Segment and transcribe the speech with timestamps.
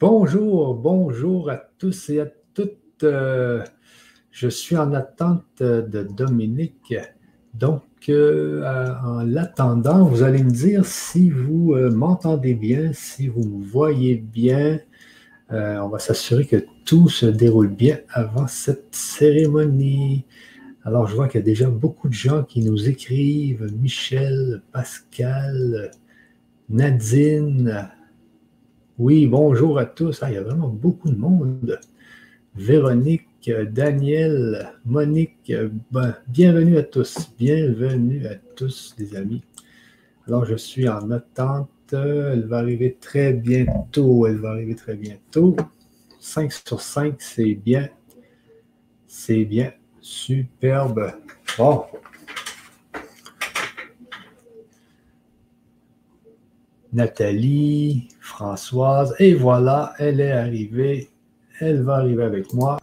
[0.00, 3.04] Bonjour, bonjour à tous et à toutes.
[3.04, 3.62] Euh,
[4.30, 6.94] je suis en attente de Dominique.
[7.52, 8.64] Donc, euh,
[9.04, 14.16] en l'attendant, vous allez me dire si vous euh, m'entendez bien, si vous me voyez
[14.16, 14.80] bien.
[15.50, 20.24] on va s'assurer que tout se déroule bien avant cette cérémonie.
[20.82, 23.70] Alors, je vois qu'il y a déjà beaucoup de gens qui nous écrivent.
[23.78, 25.90] Michel, Pascal,
[26.70, 27.90] Nadine,
[29.00, 30.22] oui, bonjour à tous.
[30.22, 31.80] Ah, il y a vraiment beaucoup de monde.
[32.54, 35.50] Véronique, Daniel, Monique,
[35.90, 37.32] ben, bienvenue à tous.
[37.38, 39.42] Bienvenue à tous, les amis.
[40.26, 41.70] Alors, je suis en attente.
[41.92, 44.26] Elle va arriver très bientôt.
[44.26, 45.56] Elle va arriver très bientôt.
[46.18, 47.88] 5 sur 5, c'est bien.
[49.06, 49.72] C'est bien.
[50.02, 51.10] Superbe.
[51.56, 51.84] Bon,
[56.92, 61.10] Nathalie, Françoise, et voilà, elle est arrivée.
[61.60, 62.78] Elle va arriver avec moi.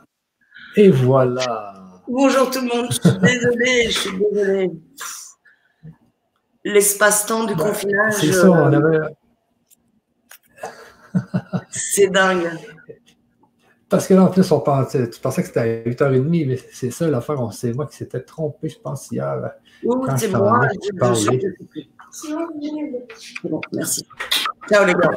[0.75, 1.73] Et voilà.
[2.07, 4.71] Bonjour tout le monde, je suis désolée, je suis désolée.
[6.63, 8.13] L'espace-temps du confinage.
[8.13, 9.15] C'est ça, on euh, avait.
[11.69, 12.49] c'est dingue.
[13.89, 16.91] Parce que là, en plus, on pensait, tu pensais que c'était à 8h30, mais c'est
[16.91, 17.37] ça l'affaire.
[17.53, 19.51] C'est moi qui s'était trompé, je pense, hier.
[19.83, 20.67] Oui, c'est moi.
[20.73, 21.87] Je,
[23.43, 24.05] Bon, merci.
[24.69, 25.09] Ciao les gars.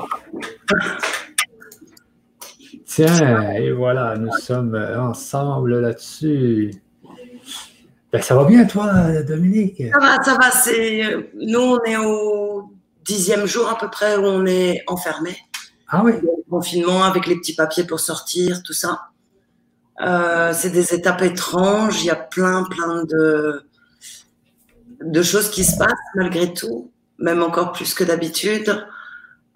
[2.84, 6.72] Tiens, et voilà, nous sommes ensemble là-dessus.
[8.12, 9.82] Ben, ça va bien, toi, Dominique?
[9.92, 10.50] Ça va, ça va.
[10.50, 11.30] C'est...
[11.34, 12.72] Nous, on est au
[13.04, 15.36] dixième jour à peu près où on est enfermé.
[15.88, 16.12] Ah oui?
[16.50, 19.10] confinement avec les petits papiers pour sortir, tout ça.
[20.00, 22.02] Euh, c'est des étapes étranges.
[22.02, 23.62] Il y a plein, plein de,
[25.00, 26.89] de choses qui se passent malgré tout,
[27.20, 28.84] même encore plus que d'habitude.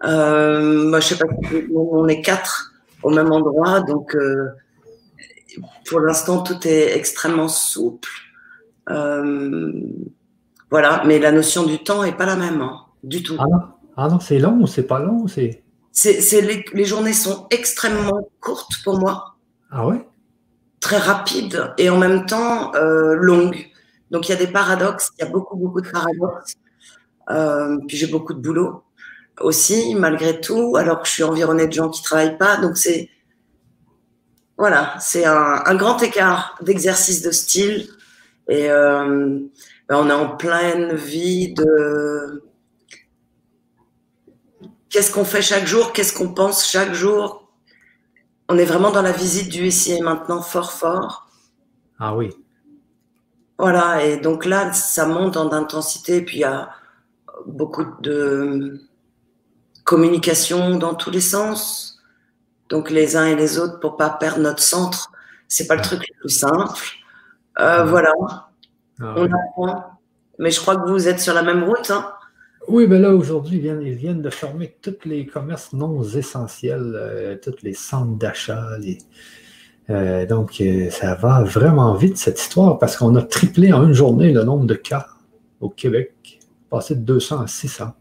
[0.04, 1.26] Euh, moi, je sais pas,
[1.74, 4.50] on est quatre au même endroit, donc euh,
[5.86, 8.10] pour l'instant, tout est extrêmement souple.
[8.90, 9.72] Euh,
[10.70, 13.36] voilà, mais la notion du temps est pas la même, hein, du tout.
[13.38, 13.60] Ah non,
[13.96, 15.62] ah non c'est long ou c'est pas long c'est...
[15.96, 19.36] C'est, les, les, journées sont extrêmement courtes pour moi.
[19.70, 20.04] Ah ouais?
[20.80, 23.70] Très rapides et en même temps longues.
[24.10, 26.56] Donc il y a des paradoxes, il y a beaucoup, beaucoup de paradoxes.
[27.30, 28.82] Euh, puis j'ai beaucoup de boulot
[29.40, 32.56] aussi, malgré tout, alors que je suis environnée de gens qui travaillent pas.
[32.58, 33.10] Donc c'est
[34.56, 37.88] voilà, c'est un, grand écart d'exercice de style.
[38.48, 39.40] Et euh,
[39.88, 42.44] ben, on est en pleine vie de
[44.90, 47.52] qu'est-ce qu'on fait chaque jour, qu'est-ce qu'on pense chaque jour.
[48.48, 51.28] On est vraiment dans la visite du ici et maintenant fort fort.
[51.98, 52.30] Ah oui.
[53.58, 56.70] Voilà, et donc là, ça monte en intensité, puis il y a
[57.46, 58.80] beaucoup de
[59.84, 61.98] communication dans tous les sens.
[62.68, 65.10] Donc les uns et les autres pour pas perdre notre centre,
[65.48, 66.80] c'est pas le truc le plus simple.
[67.60, 68.12] Euh, voilà,
[69.00, 69.84] ah on apprend.
[70.38, 71.90] Mais je crois que vous êtes sur la même route.
[71.90, 72.12] Hein.
[72.66, 76.94] Oui, ben là, aujourd'hui, ils viennent, ils viennent de fermer tous les commerces non essentiels,
[76.96, 78.98] euh, tous les centres d'achat, les,
[79.90, 83.92] euh, donc, euh, ça va vraiment vite, cette histoire, parce qu'on a triplé en une
[83.92, 85.06] journée le nombre de cas
[85.60, 86.33] au Québec,
[86.74, 87.92] passé de 200 à 600.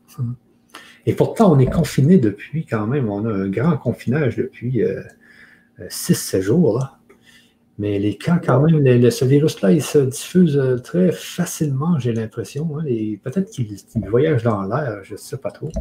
[1.05, 4.83] Et pourtant, on est confiné depuis quand même, on a un grand confinage depuis
[5.79, 6.79] 6-7 euh, jours.
[6.79, 6.97] Là.
[7.79, 12.77] Mais les cas, quand même, ce virus-là, il se diffuse euh, très facilement, j'ai l'impression.
[12.77, 12.83] Hein,
[13.23, 13.75] peut-être qu'il
[14.07, 15.71] voyage dans l'air, je ne sais pas trop.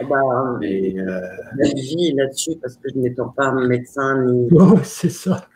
[0.00, 0.20] Ah bah,
[0.60, 1.20] Mais, euh...
[1.74, 4.48] vie là-dessus, parce que je n'étant pas médecin ni.
[4.52, 5.48] Oui, c'est ça.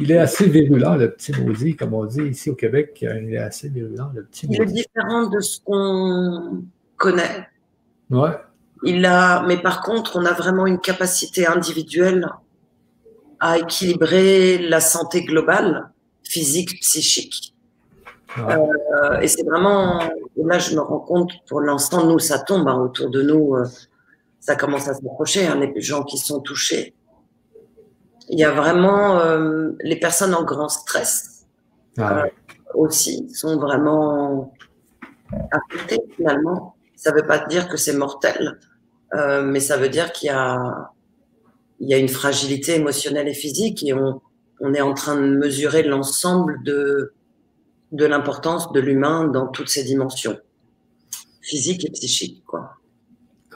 [0.00, 2.98] Il est assez virulent, le petit maudit, comme on dit ici au Québec.
[3.00, 4.58] Il est assez virulent, le petit maudit.
[4.58, 6.64] Il est différent de ce qu'on
[6.96, 7.48] connaît.
[8.10, 8.36] Ouais.
[8.82, 12.28] Il a, mais par contre, on a vraiment une capacité individuelle
[13.40, 15.90] à équilibrer la santé globale,
[16.22, 17.54] physique, psychique.
[18.38, 20.00] Euh, et c'est vraiment,
[20.36, 23.64] là je me rends compte, pour l'instant, nous, ça tombe hein, autour de nous, euh,
[24.40, 26.94] ça commence à s'approcher, hein, les gens qui sont touchés.
[28.28, 31.46] Il y a vraiment euh, les personnes en grand stress
[31.98, 32.24] ah
[32.74, 34.52] aussi, sont vraiment
[35.50, 36.74] affectées finalement.
[36.96, 38.58] Ça ne veut pas dire que c'est mortel,
[39.44, 40.90] mais ça veut dire qu'il y a
[41.80, 44.20] il y a une fragilité émotionnelle et physique et on,
[44.60, 47.12] on est en train de mesurer l'ensemble de,
[47.92, 50.38] de l'importance de l'humain dans toutes ses dimensions,
[51.42, 52.44] physiques et psychiques.
[52.46, 52.70] Quoi.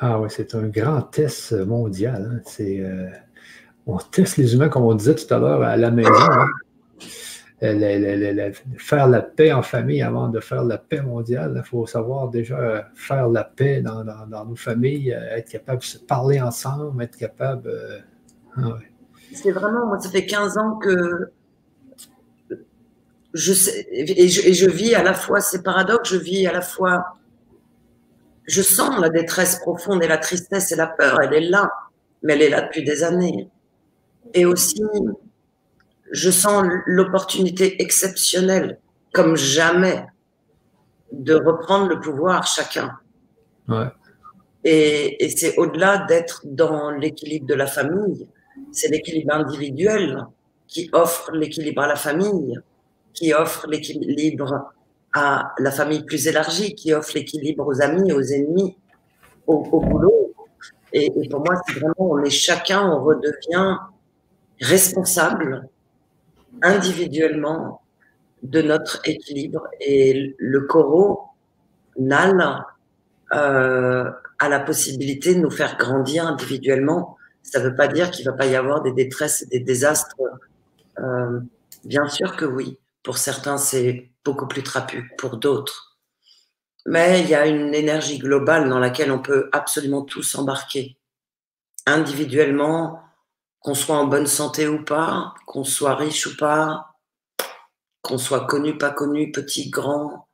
[0.00, 2.30] Ah oui, c'est un grand test mondial.
[2.32, 2.42] Hein.
[2.46, 3.08] C'est, euh,
[3.88, 6.10] on teste les humains, comme on disait tout à l'heure, à la maison.
[6.12, 6.46] Hein.
[8.78, 11.54] faire la paix en famille avant de faire la paix mondiale.
[11.56, 14.04] Il faut savoir déjà faire la paix dans,
[14.46, 17.72] nos familles, être capable de se parler ensemble, être capable.
[18.56, 18.76] Ah
[19.32, 21.30] c'est vraiment, moi, ça fait 15 ans que
[23.34, 26.52] je sais, et je, et je vis à la fois ces paradoxes, je vis à
[26.52, 27.04] la fois,
[28.46, 31.70] je sens la détresse profonde et la tristesse et la peur, elle est là,
[32.22, 33.50] mais elle est là depuis des années.
[34.34, 34.82] Et aussi,
[36.10, 38.78] je sens l'opportunité exceptionnelle,
[39.12, 40.06] comme jamais,
[41.12, 42.98] de reprendre le pouvoir chacun.
[43.68, 43.86] Ouais.
[44.64, 48.28] Et, et c'est au-delà d'être dans l'équilibre de la famille,
[48.72, 50.26] c'est l'équilibre individuel
[50.66, 52.58] qui offre l'équilibre à la famille,
[53.14, 54.72] qui offre l'équilibre
[55.14, 58.76] à la famille plus élargie, qui offre l'équilibre aux amis, aux ennemis,
[59.46, 60.34] au, boulot.
[60.92, 63.78] Et, et, pour moi, c'est vraiment, on est chacun, on redevient
[64.60, 65.68] responsable
[66.62, 67.82] individuellement
[68.42, 69.68] de notre équilibre.
[69.80, 71.22] Et le coraux,
[71.98, 72.64] Nal,
[73.32, 77.16] euh, a la possibilité de nous faire grandir individuellement.
[77.42, 79.60] Ça ne veut pas dire qu'il ne va pas y avoir des détresses et des
[79.60, 80.14] désastres.
[80.98, 81.40] Euh,
[81.84, 82.78] bien sûr que oui.
[83.02, 85.10] Pour certains, c'est beaucoup plus trapu.
[85.18, 85.98] Pour d'autres.
[86.86, 90.96] Mais il y a une énergie globale dans laquelle on peut absolument tous embarquer.
[91.86, 93.00] Individuellement,
[93.60, 96.94] qu'on soit en bonne santé ou pas, qu'on soit riche ou pas,
[98.02, 100.28] qu'on soit connu, pas connu, petit, grand,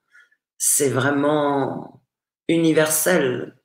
[0.58, 2.02] c'est vraiment
[2.48, 3.56] universel,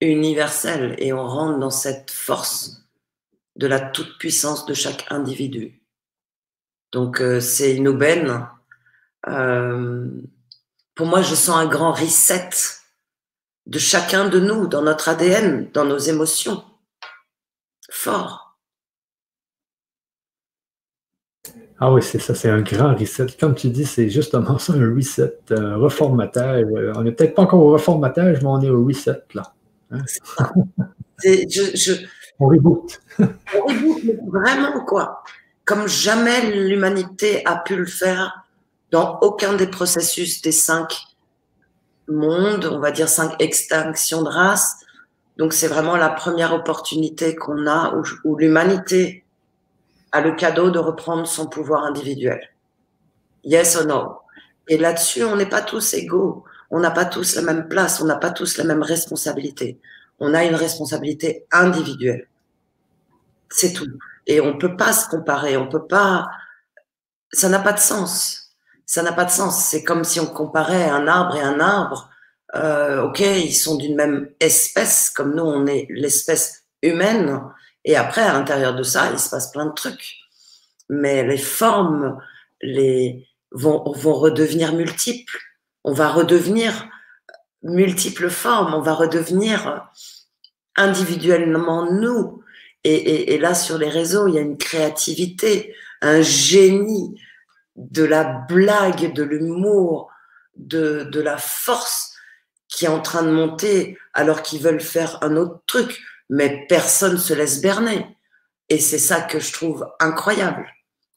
[0.00, 2.82] universel, et on rentre dans cette force
[3.56, 5.82] de la toute-puissance de chaque individu.
[6.92, 8.46] Donc euh, c'est une aubaine.
[9.26, 10.08] Euh,
[10.94, 12.50] pour moi, je sens un grand reset
[13.66, 16.64] de chacun de nous, dans notre ADN, dans nos émotions.
[17.90, 18.43] Fort.
[21.80, 23.26] Ah oui, c'est ça, c'est un grand reset.
[23.38, 26.66] Comme tu dis, c'est justement ça, un reset, un reformatage.
[26.94, 29.52] On n'est peut-être pas encore au reformatage, mais on est au reset, là.
[29.90, 30.02] Hein?
[32.38, 33.00] On reboot.
[33.18, 35.22] on reboot, vraiment, quoi.
[35.64, 38.44] Comme jamais l'humanité a pu le faire
[38.90, 40.94] dans aucun des processus des cinq
[42.06, 44.76] mondes, on va dire cinq extinctions de race.
[45.38, 47.94] Donc, c'est vraiment la première opportunité qu'on a
[48.24, 49.23] où l'humanité
[50.14, 52.40] a le cadeau de reprendre son pouvoir individuel.
[53.42, 54.20] Yes or no?
[54.68, 56.44] Et là-dessus, on n'est pas tous égaux.
[56.70, 58.00] On n'a pas tous la même place.
[58.00, 59.80] On n'a pas tous la même responsabilité.
[60.20, 62.28] On a une responsabilité individuelle.
[63.50, 63.88] C'est tout.
[64.28, 65.56] Et on ne peut pas se comparer.
[65.56, 66.28] On peut pas.
[67.32, 68.54] Ça n'a pas de sens.
[68.86, 69.64] Ça n'a pas de sens.
[69.64, 72.08] C'est comme si on comparait un arbre et un arbre.
[72.54, 77.42] Euh, ok, ils sont d'une même espèce, comme nous, on est l'espèce humaine.
[77.84, 80.16] Et après, à l'intérieur de ça, il se passe plein de trucs.
[80.88, 82.18] Mais les formes
[82.62, 85.38] les, vont, redevenir multiples.
[85.84, 86.88] On va redevenir
[87.62, 88.74] multiples formes.
[88.74, 89.88] On va redevenir
[90.76, 92.42] individuellement nous.
[92.86, 97.18] Et, là, sur les réseaux, il y a une créativité, un génie
[97.76, 100.10] de la blague, de l'humour,
[100.56, 102.14] de la force
[102.68, 107.18] qui est en train de monter alors qu'ils veulent faire un autre truc mais personne
[107.18, 108.06] se laisse berner.
[108.68, 110.66] Et c'est ça que je trouve incroyable.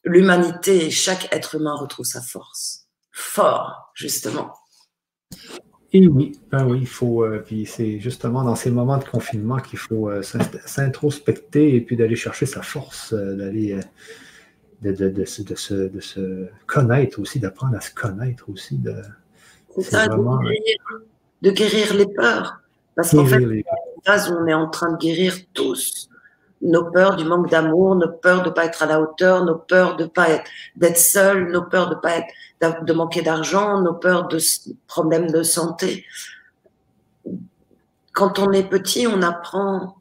[0.04, 2.86] L'humanité et chaque être humain retrouve sa force.
[3.10, 4.52] Fort, justement.
[5.92, 7.24] Et oui, ben oui, il faut.
[7.24, 11.96] Euh, puis c'est justement dans ces moments de confinement qu'il faut euh, s'introspecter et puis
[11.96, 13.80] d'aller chercher sa force, euh, d'aller.
[14.80, 18.78] De, de, de, se, connaître aussi, d'apprendre à se connaître aussi.
[18.78, 18.94] De,
[19.82, 22.60] ça, de, guérir, les peurs.
[22.94, 23.42] Parce qu'en fait,
[24.30, 26.08] on est en train de guérir tous
[26.60, 29.96] nos peurs du manque d'amour, nos peurs de pas être à la hauteur, nos peurs
[29.96, 32.16] de pas être d'être seul, nos peurs de pas
[32.60, 34.38] être de manquer d'argent, nos peurs de
[34.86, 36.04] problèmes de santé.
[38.12, 39.96] Quand on est petit, on apprend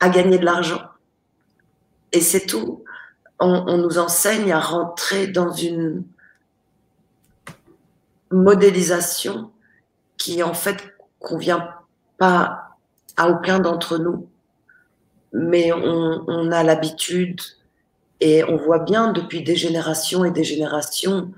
[0.00, 0.82] à gagner de l'argent.
[2.12, 2.84] Et c'est tout.
[3.40, 6.04] On, on, nous enseigne à rentrer dans une
[8.30, 9.50] modélisation
[10.18, 10.76] qui en fait
[11.18, 11.75] convient
[12.18, 12.76] pas
[13.16, 14.28] à aucun d'entre nous,
[15.32, 17.40] mais on, a l'habitude
[18.20, 21.30] et on voit bien depuis des générations et des générations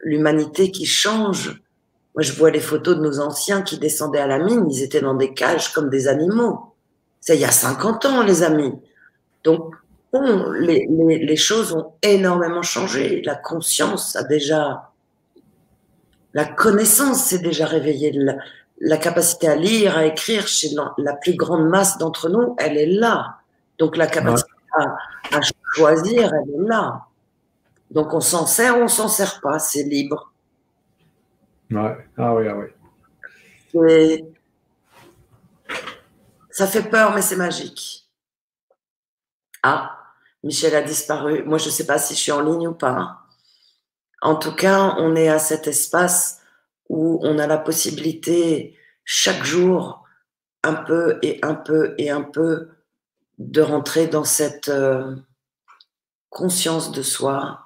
[0.00, 1.62] l'humanité qui change.
[2.14, 5.00] Moi, je vois les photos de nos anciens qui descendaient à la mine, ils étaient
[5.00, 6.74] dans des cages comme des animaux.
[7.20, 8.72] C'est il y a 50 ans, les amis.
[9.42, 9.74] Donc,
[10.60, 13.22] les, choses ont énormément changé.
[13.24, 14.92] La conscience a déjà,
[16.34, 18.12] la connaissance s'est déjà réveillée
[18.98, 23.38] capacité à lire, à écrire chez la plus grande masse d'entre nous, elle est là.
[23.78, 25.40] Donc la capacité à,
[25.74, 27.06] choisir, elle est là.
[27.90, 30.32] Donc on s'en sert ou on s'en sert pas, c'est libre.
[31.70, 31.96] Ouais.
[32.16, 34.24] Ah oui, ah oui.
[36.50, 38.08] Ça fait peur, mais c'est magique.
[39.62, 39.98] Ah,
[40.44, 41.42] Michel a disparu.
[41.44, 43.24] Moi, je ne sais pas si je suis en ligne ou pas.
[44.20, 46.40] En tout cas, on est à cet espace
[46.88, 50.04] où on a la possibilité chaque jour,
[50.62, 52.68] un peu et un peu et un peu,
[53.38, 55.16] de rentrer dans cette euh,
[56.30, 57.60] conscience de soi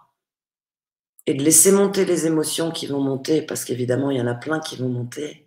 [1.26, 4.34] et de laisser monter les émotions qui vont monter, parce qu'évidemment, il y en a
[4.34, 5.46] plein qui vont monter,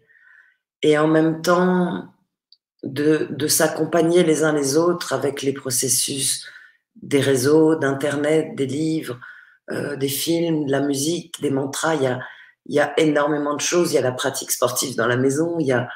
[0.84, 2.14] et en même temps
[2.84, 6.48] de, s'accompagner les uns les autres avec les processus
[7.02, 9.20] des réseaux, d'Internet, des livres,
[9.72, 11.96] euh, des films, de la musique, des mantras.
[11.96, 12.20] Il y, a,
[12.66, 13.92] il y a énormément de choses.
[13.92, 15.58] Il y a la pratique sportive dans la maison.
[15.60, 15.90] Il y a,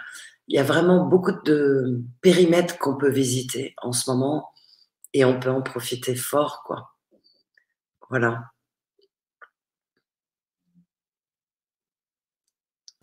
[0.48, 4.50] il y a vraiment beaucoup de périmètres qu'on peut visiter en ce moment
[5.14, 6.92] et on peut en profiter fort, quoi.
[8.10, 8.44] Voilà.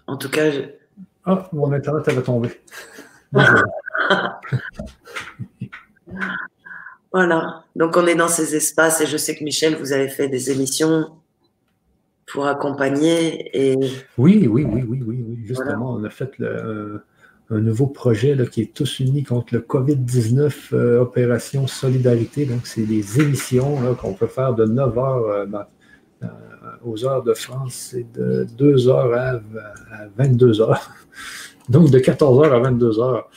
[0.06, 0.50] En tout cas.
[0.50, 0.62] Je...
[1.24, 2.60] Ah, mon internet, elle va tomber.
[7.12, 7.64] Voilà.
[7.76, 10.50] Donc, on est dans ces espaces et je sais que Michel, vous avez fait des
[10.50, 11.21] émissions
[12.26, 13.50] pour accompagner.
[13.52, 13.76] Et...
[14.18, 16.98] Oui, oui, oui, oui, oui, Justement, on a fait euh,
[17.50, 22.46] un nouveau projet là, qui est tous unis contre le COVID-19, euh, Opération Solidarité.
[22.46, 25.46] Donc, c'est des émissions qu'on peut faire de 9 heures
[26.22, 26.26] euh,
[26.84, 29.30] aux heures de France et de 2 heures à,
[29.94, 30.90] à 22 heures.
[31.68, 33.28] Donc, de 14 heures à 22 heures.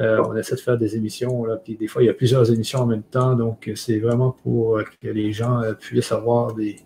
[0.00, 2.50] Euh, on essaie de faire des émissions, là, puis des fois, il y a plusieurs
[2.50, 6.76] émissions en même temps, donc c'est vraiment pour que les gens euh, puissent avoir des,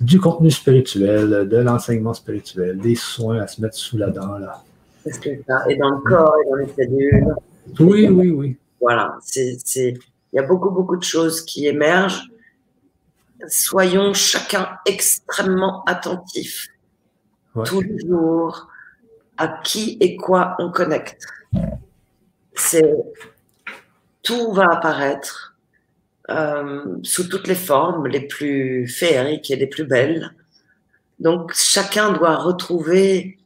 [0.00, 4.38] du contenu spirituel, de l'enseignement spirituel, des soins à se mettre sous la dent.
[4.38, 4.62] Là.
[5.06, 7.34] Et dans le corps et dans les cellules.
[7.80, 8.56] Oui, oui, oui.
[8.80, 9.98] Voilà, c'est, il
[10.32, 12.30] y a beaucoup, beaucoup de choses qui émergent.
[13.48, 16.68] Soyons chacun extrêmement attentifs,
[17.64, 18.68] tous les jours,
[19.36, 21.24] à qui et quoi on connecte
[22.58, 22.94] c'est
[24.22, 25.56] tout va apparaître
[27.02, 30.34] sous toutes les formes, les plus féeriques et les plus belles.
[31.18, 33.38] Donc chacun doit retrouver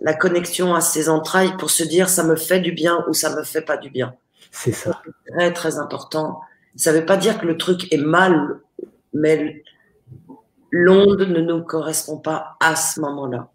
[0.00, 3.34] la connexion à ses entrailles pour se dire ça me fait du bien ou ça
[3.34, 4.14] me fait pas du bien.
[4.50, 5.02] C'est ça.
[5.26, 6.40] Très très important.
[6.76, 8.60] Ça ne veut pas dire que le truc est mal,
[9.12, 9.62] mais
[10.70, 13.50] l'onde ne nous correspond pas à ce moment-là.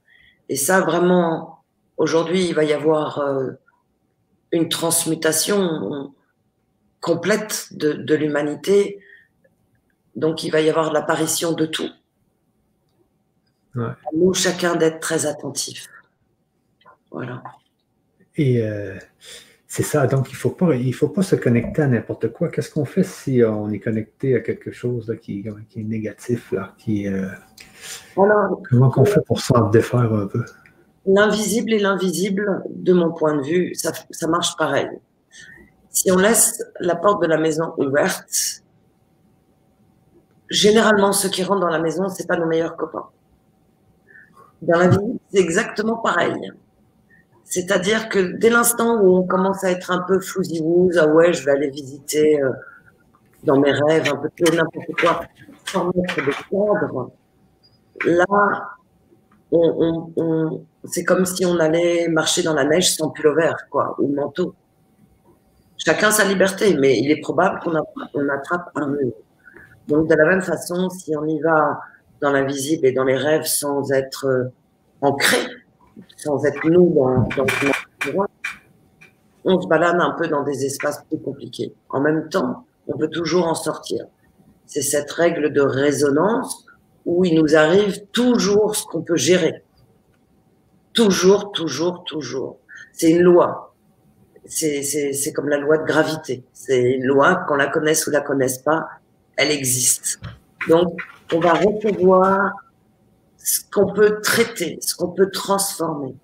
[0.49, 1.63] Et ça vraiment,
[1.97, 3.51] aujourd'hui, il va y avoir euh,
[4.51, 6.13] une transmutation
[7.03, 8.99] complète de, l'humanité.
[10.15, 11.89] Donc il va y avoir l'apparition de tout.
[13.75, 15.87] nous, chacun d'être très attentif.
[17.11, 17.43] Voilà.
[18.37, 18.97] Et euh,
[19.67, 22.47] c'est ça, donc il ne faut, pas, il faut pas se connecter à n'importe quoi.
[22.47, 26.73] Qu'est-ce qu'on fait si on est connecté à quelque chose qui, qui, est négatif, là,
[26.77, 27.27] qui, euh,
[28.15, 30.45] comment qu'on fait pour s'en défaire un peu?
[31.05, 34.87] L'invisible et l'invisible, de mon point de vue, ça, ça marche pareil.
[35.93, 38.63] Si on laisse la porte de la maison ouverte,
[40.49, 43.07] généralement, ceux qui rentrent dans la maison, c'est pas nos meilleurs copains.
[44.63, 46.51] Dans la vie, c'est exactement pareil.
[47.43, 50.63] C'est-à-dire que dès l'instant où on commence à être un peu fouzi
[50.99, 52.49] ah ouais, je vais aller visiter euh,
[53.43, 55.21] dans mes rêves un peu tout n'importe quoi,
[55.65, 57.11] sans mettre de cadre,
[58.05, 58.69] là,
[59.51, 64.07] on, c'est comme si on allait marcher dans la neige sans pull vert, quoi, ou
[64.07, 64.55] manteau.
[65.85, 69.11] Chacun sa liberté, mais il est probable qu'on attrape un mur.
[69.87, 71.81] Donc, de la même façon, si on y va
[72.21, 74.45] dans l'invisible et dans les rêves sans être euh,
[75.01, 75.37] ancré,
[76.15, 77.45] sans être nous dans, dans
[79.45, 81.73] on se balade un peu dans des espaces plus compliqués.
[81.89, 84.05] En même temps, on peut toujours en sortir.
[84.65, 86.65] C'est cette règle de résonance
[87.05, 89.63] où il nous arrive toujours ce qu'on peut gérer.
[90.93, 92.57] Toujours, toujours, toujours.
[92.93, 93.72] C'est une loi.
[94.45, 96.43] C'est comme la loi de gravité.
[96.53, 98.87] C'est une loi, qu'on la connaisse ou la connaisse pas,
[99.37, 100.19] elle existe.
[100.67, 100.99] Donc,
[101.33, 102.51] on va recevoir
[103.37, 106.15] ce qu'on peut traiter, ce qu'on peut transformer.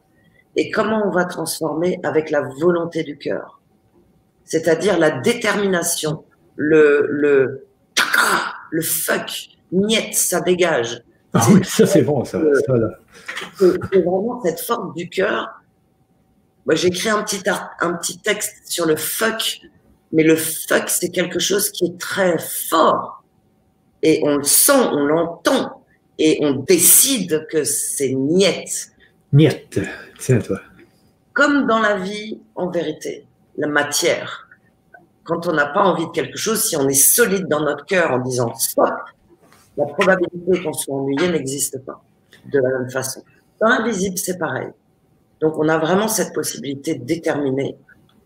[0.56, 3.62] Et comment on va transformer avec la volonté du cœur.
[4.46, 6.24] C'est-à-dire la détermination,
[6.56, 7.68] le, le,
[8.72, 11.04] le fuck, niet, ça dégage.
[11.34, 12.42] Ah oui, ça c'est bon, ça.
[13.58, 15.59] C'est vraiment cette force du cœur.
[16.70, 17.42] Moi, j'ai écrit un petit,
[17.82, 19.60] un petit texte sur le fuck,
[20.12, 23.24] mais le fuck, c'est quelque chose qui est très fort.
[24.04, 25.84] Et on le sent, on l'entend,
[26.20, 28.92] et on décide que c'est niet.
[29.34, 29.82] Niet,
[30.20, 30.60] c'est à toi.
[31.34, 33.26] Comme dans la vie, en vérité,
[33.58, 34.48] la matière.
[35.24, 38.12] Quand on n'a pas envie de quelque chose, si on est solide dans notre cœur
[38.12, 38.94] en disant stop,
[39.76, 42.00] la probabilité qu'on soit ennuyé n'existe pas
[42.46, 43.24] de la même façon.
[43.60, 44.70] Dans l'invisible, c'est pareil.
[45.42, 47.78] Donc, on a vraiment cette possibilité déterminée.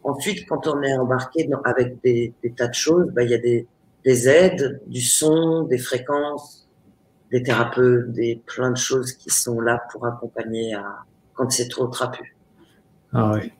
[0.03, 4.27] Ensuite, quand on est embarqué avec des, tas de choses, ben, il y a des,
[4.27, 6.67] aides, du son, des fréquences,
[7.32, 11.88] des thérapeutes, des plein de choses qui sont là pour accompagner à, quand c'est trop
[11.88, 12.36] trapu.
[13.13, 13.51] Ah oui.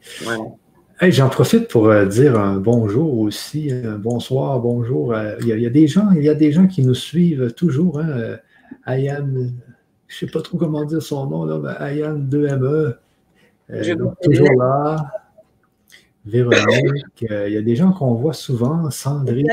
[1.12, 5.16] J'en profite pour euh, dire un bonjour aussi, un bonsoir, bonjour.
[5.42, 8.00] Il y, a, des gens, il y a des gens qui nous suivent toujours.
[8.00, 8.10] Hein.
[8.10, 8.38] Euh,
[8.86, 9.54] Ayane,
[10.08, 12.96] je ne sais pas trop comment dire son nom, là, mais Ayane 2ME,
[13.72, 15.12] euh, toujours là.
[16.26, 19.48] Véronique, il y a des gens qu'on voit souvent, Sandrine,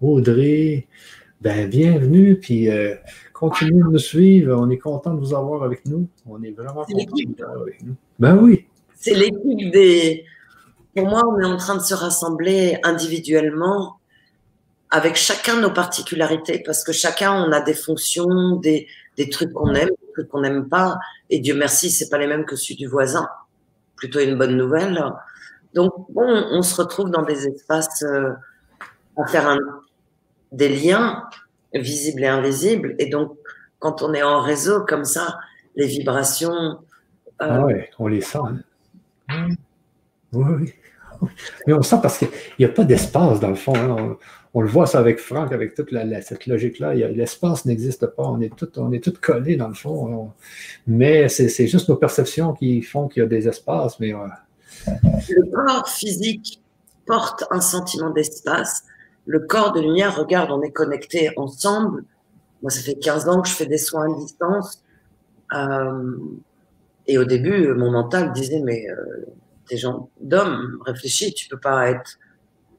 [0.00, 0.88] Audrey.
[1.40, 2.68] Ben, bienvenue, puis
[3.32, 4.56] continuez de nous suivre.
[4.58, 6.08] On est content de vous avoir avec nous.
[6.26, 7.94] On est vraiment content de vous avoir avec nous.
[8.18, 8.66] Ben oui.
[8.96, 10.24] C'est l'équipe des,
[10.94, 13.96] pour moi, on est en train de se rassembler individuellement
[14.90, 18.86] avec chacun nos particularités, parce que chacun, on a des fonctions, des,
[19.16, 20.98] des trucs qu'on aime, trucs qu'on n'aime pas,
[21.30, 23.28] et Dieu merci, c'est pas les mêmes que ceux du voisin.
[23.96, 25.02] Plutôt une bonne nouvelle.
[25.74, 28.30] Donc, bon, on se retrouve dans des espaces euh,
[29.16, 29.58] à faire un,
[30.52, 31.24] des liens
[31.72, 33.36] visibles et invisibles, et donc,
[33.78, 35.38] quand on est en réseau comme ça,
[35.76, 36.52] les vibrations.
[36.52, 36.78] Euh,
[37.38, 38.38] ah ouais, on les sent.
[39.28, 39.48] Hein.
[40.32, 40.74] Oui, oui.
[41.66, 42.28] Mais on sent parce qu'il
[42.58, 43.74] n'y a pas d'espace dans le fond.
[43.74, 44.16] Hein.
[44.54, 45.90] On, le voit ça avec Franck, avec toute
[46.22, 46.94] cette logique-là.
[46.94, 48.22] L'espace n'existe pas.
[48.22, 50.30] On est tous on est collés dans le fond.
[50.86, 53.98] mais c'est juste nos perceptions qui font qu'il y a des espaces.
[53.98, 54.12] Mais,
[54.86, 56.60] Le corps physique
[57.06, 58.84] porte un sentiment d'espace.
[59.26, 62.04] Le corps de lumière, regarde, on est connectés ensemble.
[62.62, 64.82] Moi, ça fait 15 ans que je fais des soins à distance.
[65.52, 66.16] Euh,
[67.06, 69.26] et au début, mon mental disait, mais euh,
[69.68, 72.18] des gens d'hommes, réfléchis, tu peux pas être,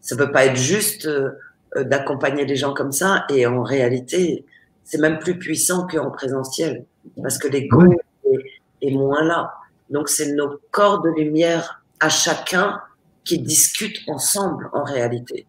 [0.01, 1.31] ça peut pas être juste euh,
[1.75, 3.25] d'accompagner les gens comme ça.
[3.29, 4.45] Et en réalité,
[4.83, 6.85] c'est même plus puissant qu'en présentiel,
[7.21, 9.53] parce que l'ego est, est, moins là.
[9.89, 12.79] Donc c'est nos corps de lumière à chacun
[13.23, 15.47] qui discutent ensemble en réalité.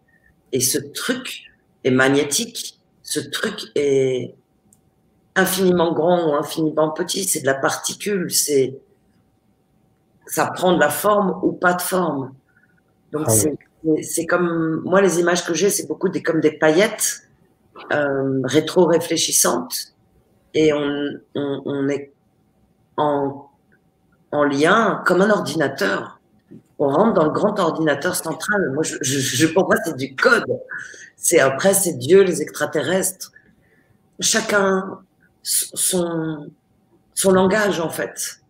[0.51, 1.43] Et ce truc
[1.83, 4.35] est magnétique, ce truc est
[5.35, 8.79] infiniment grand ou infiniment petit, c'est de la particule, c'est
[10.27, 12.33] ça prend de la forme ou pas de forme.
[13.11, 13.33] Donc ah
[14.01, 17.23] c'est comme moi les images que j'ai, c'est beaucoup des comme des paillettes
[17.93, 19.93] euh, rétro-réfléchissantes
[20.53, 22.11] et on, on, on, est
[22.97, 23.49] en,
[24.31, 26.19] en lien comme un ordinateur.
[26.79, 28.71] On rentre dans le grand ordinateur central.
[28.73, 30.45] Moi, je, je, je pour moi, c'est du code.
[31.15, 33.31] C'est après, c'est Dieu, les extraterrestres.
[34.19, 34.99] Chacun
[35.43, 36.51] son,
[37.13, 38.41] son langage en fait.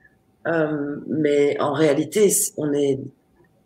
[0.47, 2.99] Euh, mais en réalité, on est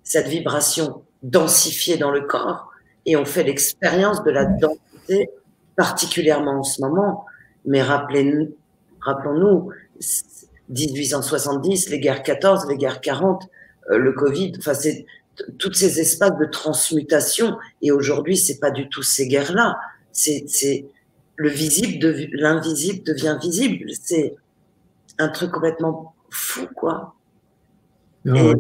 [0.03, 2.71] cette vibration densifiée dans le corps
[3.05, 5.29] et on fait l'expérience de la densité,
[5.75, 7.25] particulièrement en ce moment.
[7.65, 9.69] Mais rappelons-nous,
[10.69, 13.43] 1870, les guerres 14, les guerres 40,
[13.91, 15.05] euh, le Covid, enfin, c'est
[15.59, 17.57] toutes ces espaces de transmutation.
[17.81, 19.77] Et aujourd'hui, c'est pas du tout ces guerres-là.
[20.11, 20.85] C'est
[21.35, 23.85] le visible, l'invisible devient visible.
[24.01, 24.35] C'est
[25.17, 27.13] un truc complètement fou, quoi.
[28.27, 28.53] Ah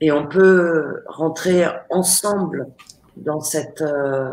[0.00, 2.68] et, on peut rentrer ensemble
[3.16, 4.32] dans cette euh,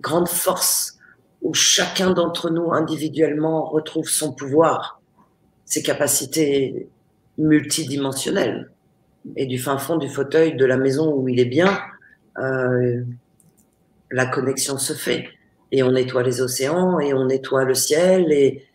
[0.00, 0.98] grande force
[1.42, 5.00] où chacun d'entre nous individuellement retrouve son pouvoir,
[5.64, 6.88] ses capacités
[7.38, 8.70] multidimensionnelles.
[9.36, 11.78] Et du fin fond du fauteuil de la maison où il est bien,
[12.38, 13.02] euh,
[14.10, 15.28] la connexion se fait.
[15.72, 18.66] Et on nettoie les océans, et on nettoie le ciel, et,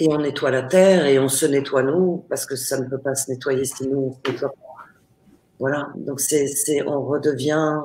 [0.00, 2.98] et on nettoie la terre et on se nettoie nous parce que ça ne peut
[2.98, 4.54] pas se nettoyer si nous on se nettoie
[5.58, 6.48] Voilà, donc c'est,
[6.86, 7.80] on redevient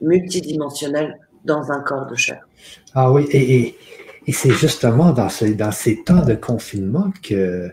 [0.00, 2.46] multidimensionnel dans un corps de chair.
[2.94, 3.76] Ah oui, et,
[4.26, 7.70] et, c'est justement dans, ce, dans ces temps de confinement que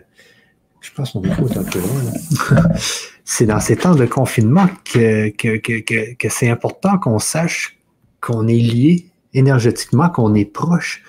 [0.80, 2.58] je pense mon micro est un peu loin.
[3.24, 7.78] c'est dans ces temps de confinement que, que, que, que c'est important qu'on sache
[8.20, 11.02] qu'on est lié énergétiquement, qu'on est proche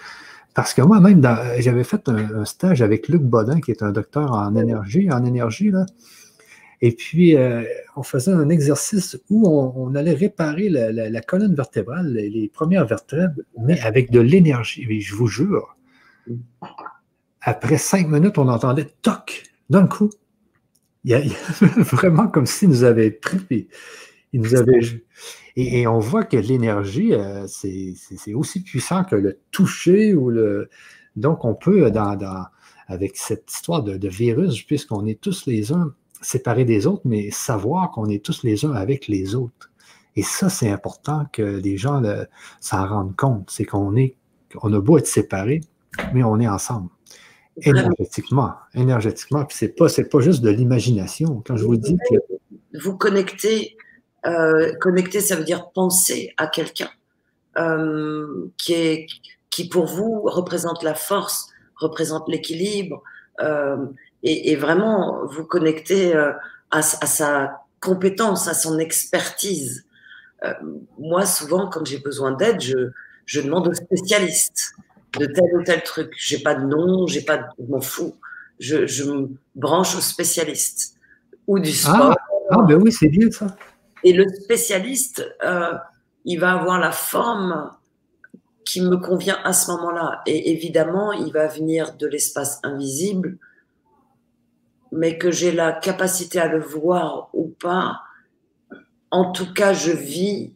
[0.53, 1.21] parce que moi-même,
[1.59, 5.71] j'avais fait un, stage avec Luc Bodin, qui est un docteur en énergie, en énergie,
[5.71, 5.85] là.
[6.85, 7.63] Et puis, euh,
[7.95, 13.79] on faisait un exercice où on, allait réparer la, colonne vertébrale, les, premières vertèbres, mais
[13.79, 14.85] avec de l'énergie.
[14.99, 15.77] Je vous jure,
[17.41, 20.09] après cinq minutes, on entendait toc, d'un coup.
[21.05, 21.21] Il y, a,
[21.77, 23.69] vraiment comme s'il nous avait pris,
[24.33, 24.79] il nous avait.
[25.55, 30.69] Et, on voit que l'énergie, euh, c'est aussi puissant que le toucher ou le.
[31.15, 32.17] Donc, on peut, dans,
[32.87, 37.91] avec cette histoire de, virus, puisqu'on est tous les uns séparés des autres, mais savoir
[37.91, 39.71] qu'on est tous les uns avec les autres.
[40.15, 42.01] Et ça, c'est important que les gens
[42.59, 43.49] s'en rendent compte.
[43.51, 44.15] C'est qu'on est,
[44.61, 45.61] on a beau être séparés,
[46.13, 46.89] mais on est ensemble.
[47.61, 48.53] Énergétiquement.
[48.73, 49.45] Énergétiquement.
[49.45, 51.43] Puis c'est pas, pas juste de l'imagination.
[51.45, 52.15] Quand je vous dis que.
[52.79, 53.77] Vous connectez,
[54.25, 56.89] euh, connecter, ça veut dire penser à quelqu'un
[57.57, 59.07] euh, qui est,
[59.49, 63.03] qui pour vous représente la force, représente l'équilibre,
[63.41, 63.77] euh,
[64.23, 66.37] et, et, vraiment vous connecter à,
[66.71, 69.85] à, sa compétence, à son expertise.
[70.97, 72.91] Moi, souvent, quand j'ai besoin d'aide, je,
[73.25, 74.75] je demande aux spécialistes
[75.19, 76.13] de tel ou tel truc.
[76.17, 78.15] J'ai pas de nom, j'ai pas, de, je m'en fous.
[78.59, 80.95] Je, je, me branche aux spécialistes
[81.47, 82.17] ou du ah, sport.
[82.49, 83.47] Ah, ben oui, c'est bien ça.
[84.03, 85.73] Et le spécialiste, euh,
[86.25, 87.71] il va avoir la forme
[88.65, 90.21] qui me convient à ce moment-là.
[90.25, 93.37] Et évidemment, il va venir de l'espace invisible,
[94.91, 98.01] mais que j'ai la capacité à le voir ou pas.
[99.11, 100.53] En tout cas, je vis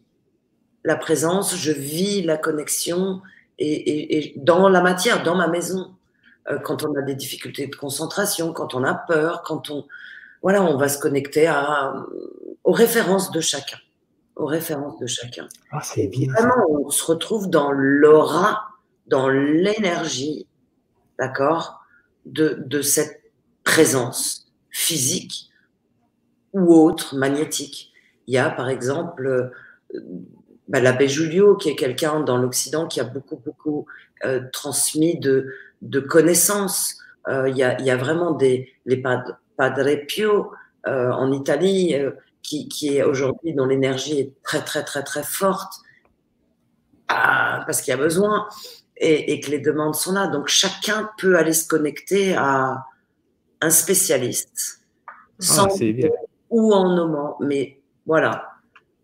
[0.84, 3.20] la présence, je vis la connexion
[3.58, 5.94] et, dans la matière, dans ma maison.
[6.50, 9.86] Euh, quand on a des difficultés de concentration, quand on a peur, quand on
[10.42, 12.06] voilà, on va se connecter à,
[12.64, 13.78] aux références de chacun,
[14.36, 15.48] aux références de chacun.
[15.70, 16.32] Ah, c'est bien.
[16.32, 18.68] Vraiment, on se retrouve dans l'aura,
[19.06, 20.46] dans l'énergie,
[21.18, 21.80] d'accord,
[22.26, 23.22] de, de cette
[23.64, 25.50] présence physique
[26.52, 27.92] ou autre, magnétique.
[28.26, 30.00] Il y a par exemple euh,
[30.68, 33.86] bah, l'abbé Julio, qui est quelqu'un dans l'Occident qui a beaucoup, beaucoup
[34.24, 36.98] euh, transmis de, de connaissances.
[37.28, 38.96] Euh, il, y a, il, y a, vraiment des les
[39.58, 40.52] Padre Pio
[40.86, 45.22] euh, en Italie, euh, qui, qui, est aujourd'hui dont l'énergie est très, très, très, très
[45.22, 45.74] forte,
[47.08, 48.48] ah, parce qu'il y a besoin
[48.96, 50.28] et, et, que les demandes sont là.
[50.28, 52.84] Donc chacun peut aller se connecter à
[53.60, 54.80] un spécialiste.
[55.40, 55.68] Ah, sans
[56.50, 57.36] ou en nommant.
[57.40, 58.48] Mais voilà,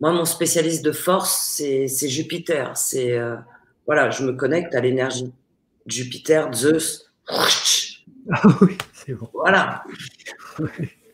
[0.01, 2.77] moi, mon spécialiste de force, c'est Jupiter.
[2.77, 3.37] C'est euh,
[3.87, 5.33] voilà, je me connecte à l'énergie.
[5.87, 7.11] Jupiter, Zeus.
[8.33, 9.29] Ah oui, c'est bon.
[9.35, 9.85] Voilà.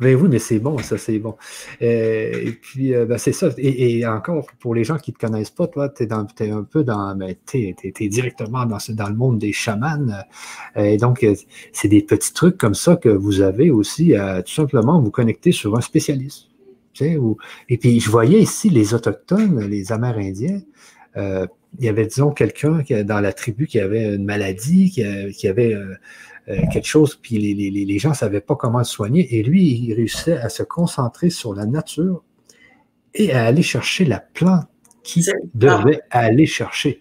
[0.00, 1.36] Ben oui, mais c'est bon, ça, c'est bon.
[1.82, 3.48] Euh, et puis, euh, ben c'est ça.
[3.58, 6.84] Et, encore, pour les gens qui ne te connaissent pas, toi, tu es, un peu
[6.84, 7.16] dans.
[7.16, 10.06] Ben, tu es, directement dans, dans le monde des chamans.
[10.76, 11.26] Euh, et donc,
[11.72, 15.50] c'est des petits trucs comme ça que vous avez aussi à tout simplement vous connecter
[15.50, 16.48] sur un spécialiste.
[17.00, 20.60] et puis, je voyais ici les Autochtones, les Amérindiens.
[21.16, 25.76] il y avait, disons, quelqu'un dans la tribu qui avait une maladie, qui, qui avait
[26.72, 29.38] quelque chose, puis les, les, les gens ne savaient pas comment le soigner.
[29.38, 32.22] Et lui, il réussissait à se concentrer sur la nature
[33.14, 34.66] et à aller chercher la plante
[35.02, 37.00] qui devait aller chercher.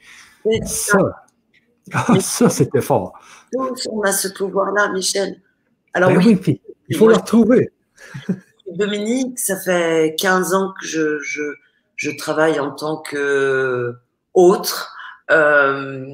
[0.65, 0.99] Ça,
[1.93, 3.13] ah, ça c'était fort.
[3.51, 5.41] Tous, on a ce pouvoir-là, Michel.
[5.93, 7.71] Alors ben oui, il faut le retrouver.
[8.71, 11.41] Dominique, ça fait 15 ans que je, je,
[11.95, 13.95] je travaille en tant que
[14.33, 14.95] autre.
[15.31, 16.05] Euh,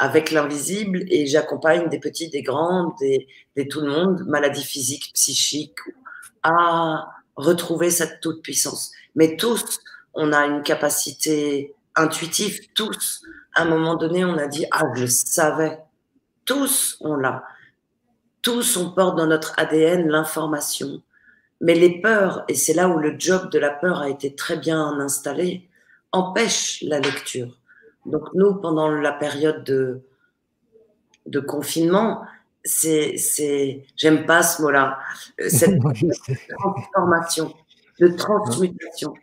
[0.00, 5.12] avec l'invisible et j'accompagne des petits, des grands, des, des, tout le monde, maladies physiques,
[5.12, 5.78] psychiques,
[6.42, 8.92] à retrouver cette toute puissance.
[9.14, 9.78] Mais tous,
[10.14, 13.22] on a une capacité intuitive, tous.
[13.54, 15.78] À un moment donné, on a dit ah je savais.
[16.46, 17.44] Tous, on l'a.
[18.40, 21.02] Tous, on porte dans notre ADN l'information.
[21.60, 24.56] Mais les peurs, et c'est là où le job de la peur a été très
[24.56, 25.68] bien installé,
[26.10, 27.59] empêchent la lecture.
[28.06, 30.02] Donc nous, pendant la période de,
[31.26, 32.22] de confinement,
[32.64, 34.98] c'est, c'est, j'aime pas ce mot-là,
[35.40, 35.78] euh, cette
[36.58, 37.54] transformation,
[37.98, 39.14] de transmutation.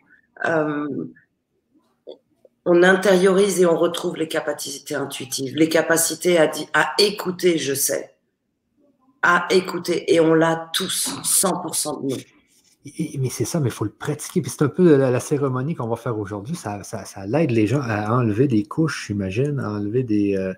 [0.44, 1.06] Euh,
[2.64, 8.14] on intériorise et on retrouve les capacités intuitives, les capacités à, à écouter, je sais,
[9.22, 12.37] à écouter, et on l'a tous, 100% de nous
[13.18, 14.42] mais c'est ça, mais il faut le pratiquer.
[14.46, 16.54] C'est un peu la, cérémonie qu'on va faire aujourd'hui.
[16.54, 20.54] Ça, ça, ça l'aide les gens à enlever des couches, j'imagine, à enlever des, euh,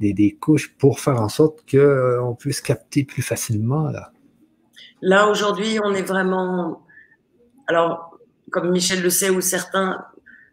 [0.00, 3.90] des, couches pour faire en sorte qu'on euh, puisse capter plus facilement.
[5.02, 6.82] Là, aujourd'hui, on est vraiment.
[7.66, 8.18] Alors,
[8.50, 10.04] comme Michel le sait, ou certains,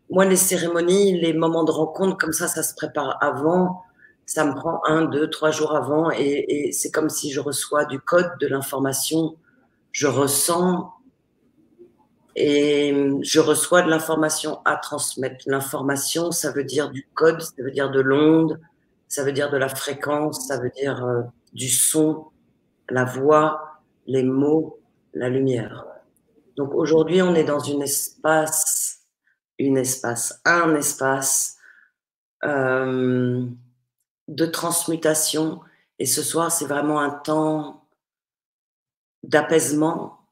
[0.09, 3.83] moi, les cérémonies, les moments de rencontre, comme ça, ça se prépare avant.
[4.25, 6.09] Ça me prend un, deux, trois jours avant.
[6.11, 9.35] Et c'est comme si je reçois du code, de l'information.
[9.91, 10.92] Je ressens
[12.35, 15.43] et je reçois de l'information à transmettre.
[15.47, 18.59] L'information, ça veut dire du code, ça veut dire de l'onde,
[19.07, 21.21] ça veut dire de la fréquence, ça veut dire euh,
[21.53, 22.25] du son,
[22.89, 24.79] la voix, les mots,
[25.13, 25.85] la lumière.
[26.55, 29.01] Donc aujourd'hui, on est dans un espace,
[29.59, 31.57] une espace, un espace
[32.43, 33.45] euh,
[34.27, 35.61] de transmutation.
[35.99, 37.87] Et ce soir, c'est vraiment un temps
[39.21, 40.22] d'apaisement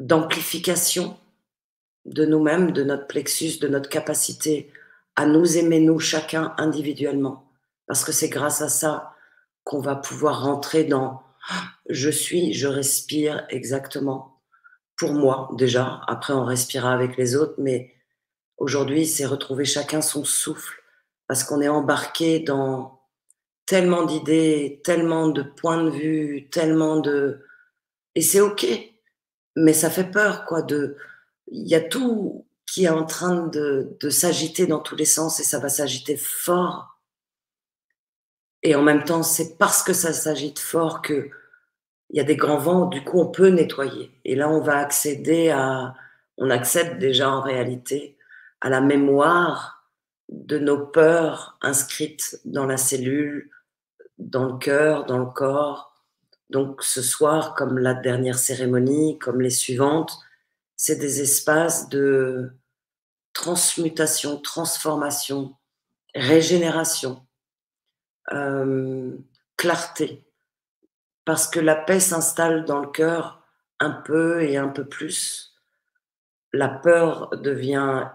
[0.00, 1.16] d'amplification
[2.04, 4.70] de nous-mêmes, de notre plexus, de notre capacité
[5.16, 7.50] à nous aimer, nous, chacun individuellement.
[7.86, 9.14] Parce que c'est grâce à ça
[9.64, 11.22] qu'on va pouvoir rentrer dans
[11.88, 14.40] je suis, je respire exactement
[14.96, 16.00] pour moi déjà.
[16.06, 17.94] Après, on respirera avec les autres, mais
[18.56, 20.82] aujourd'hui, c'est retrouver chacun son souffle
[21.28, 23.00] parce qu'on est embarqué dans
[23.66, 27.44] tellement d'idées, tellement de points de vue, tellement de...
[28.14, 28.66] Et c'est OK,
[29.56, 30.62] mais ça fait peur, quoi.
[30.62, 30.96] De...
[31.48, 35.44] Il y a tout qui est en train de, s'agiter dans tous les sens et
[35.44, 36.98] ça va s'agiter fort.
[38.62, 41.30] Et en même temps, c'est parce que ça s'agite fort que
[42.10, 44.12] il y a des grands vents, du coup, on peut nettoyer.
[44.24, 45.94] Et là, on va accéder à,
[46.38, 48.16] on accède déjà en réalité
[48.60, 49.90] à la mémoire
[50.28, 53.50] de nos peurs inscrites dans la cellule,
[54.18, 55.95] dans le cœur, dans le corps.
[56.50, 60.18] Donc ce soir, comme la dernière cérémonie, comme les suivantes,
[60.76, 62.52] c'est des espaces de
[63.32, 65.56] transmutation, transformation,
[66.14, 67.26] régénération,
[68.32, 69.16] euh,
[69.56, 70.24] clarté.
[71.24, 73.42] Parce que la paix s'installe dans le cœur
[73.80, 75.54] un peu et un peu plus.
[76.52, 78.08] La peur devient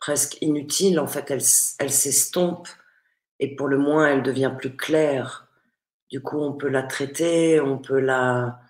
[0.00, 1.42] presque inutile, en fait, elle,
[1.78, 2.68] elle s'estompe
[3.40, 5.43] et pour le moins, elle devient plus claire.
[6.14, 8.60] Du coup, on peut la traiter, on peut la,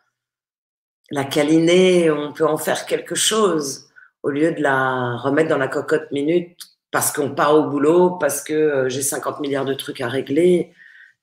[1.11, 3.91] la câliner, on peut en faire quelque chose
[4.23, 6.57] au lieu de la remettre dans la cocotte minute
[6.91, 10.73] parce qu'on part au boulot, parce que euh, j'ai 50 milliards de trucs à régler.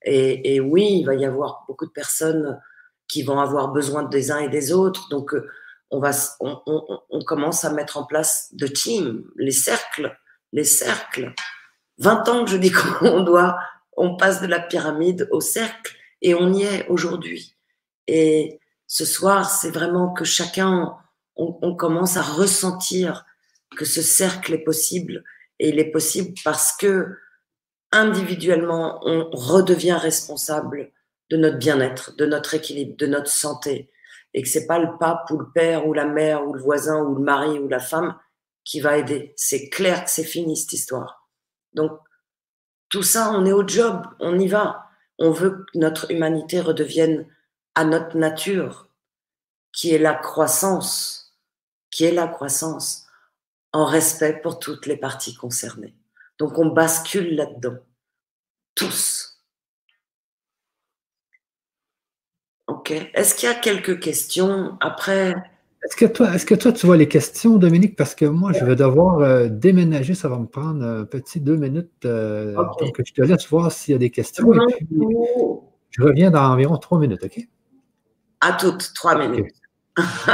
[0.03, 2.61] Et, oui, il va y avoir beaucoup de personnes
[3.07, 5.09] qui vont avoir besoin des uns et des autres.
[5.09, 5.49] Donc, euh,
[5.89, 10.15] on, va, on, commence à mettre en place de teams, les cercles,
[10.51, 11.33] les cercles.
[11.97, 13.57] 20 ans que je dis qu'on doit,
[13.97, 17.55] on passe de la pyramide au cercle et on y est aujourd'hui.
[18.07, 20.97] Et ce soir, c'est vraiment que chacun,
[21.35, 23.25] on, commence à ressentir
[23.77, 25.23] que ce cercle est possible
[25.59, 27.17] et il est possible parce que
[27.91, 30.91] individuellement, on redevient responsable
[31.29, 33.89] de notre bien-être, de notre équilibre, de notre santé
[34.33, 37.01] et que c'est pas le pape ou le père ou la mère ou le voisin
[37.03, 38.17] ou le mari ou la femme
[38.63, 39.33] qui va aider.
[39.35, 41.27] C'est clair que c'est fini cette histoire.
[41.73, 41.91] Donc,
[42.89, 44.90] tout ça, on est au job, on y va.
[45.21, 47.27] On veut que notre humanité redevienne
[47.75, 48.89] à notre nature,
[49.71, 51.37] qui est la croissance,
[51.91, 53.05] qui est la croissance,
[53.71, 55.95] en respect pour toutes les parties concernées.
[56.39, 57.77] Donc, on bascule là-dedans,
[58.73, 59.43] tous.
[62.65, 62.89] Ok.
[62.89, 64.75] Est-ce qu'il y a quelques questions?
[64.81, 65.35] Après
[65.83, 67.95] est-ce que, toi, est-ce que toi, tu vois les questions, Dominique?
[67.95, 70.13] Parce que moi, je vais devoir euh, déménager.
[70.13, 72.05] Ça va me prendre un petit deux minutes.
[72.05, 74.53] Euh, donc, je te laisse voir s'il y a des questions.
[74.53, 74.87] Et puis,
[75.89, 77.47] je reviens dans environ trois minutes, OK?
[78.41, 79.55] À toutes, trois minutes.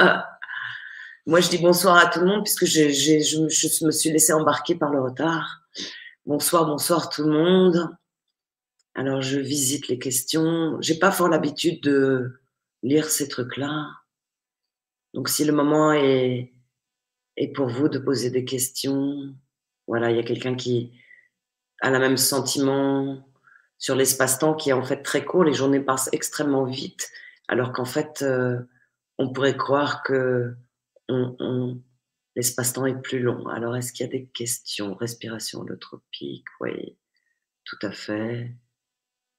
[1.26, 4.76] moi, je dis bonsoir à tout le monde puisque je, je, me suis laissé embarquer
[4.76, 5.62] par le retard.
[6.26, 7.96] Bonsoir, bonsoir tout le monde.
[8.96, 10.78] Alors, je visite les questions.
[10.82, 12.42] J'ai pas fort l'habitude de
[12.84, 13.88] lire ces trucs-là.
[15.18, 16.54] Donc, si le moment est,
[17.56, 19.34] pour vous de poser des questions,
[19.88, 20.92] voilà, il y a quelqu'un qui
[21.82, 23.28] a le même sentiment
[23.80, 25.44] sur l'espace-temps qui est en fait très court.
[25.44, 27.10] Les journées passent extrêmement vite,
[27.48, 28.60] alors qu'en fait, euh,
[29.18, 30.54] on pourrait croire que
[32.36, 33.48] l'espace-temps est plus long.
[33.48, 34.94] Alors, est-ce qu'il y a des questions?
[34.94, 36.96] Respiration tropique, oui,
[37.66, 38.52] tout à fait.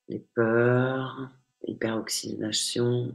[0.09, 1.31] Les peurs,
[1.69, 3.15] hyperoxygénation.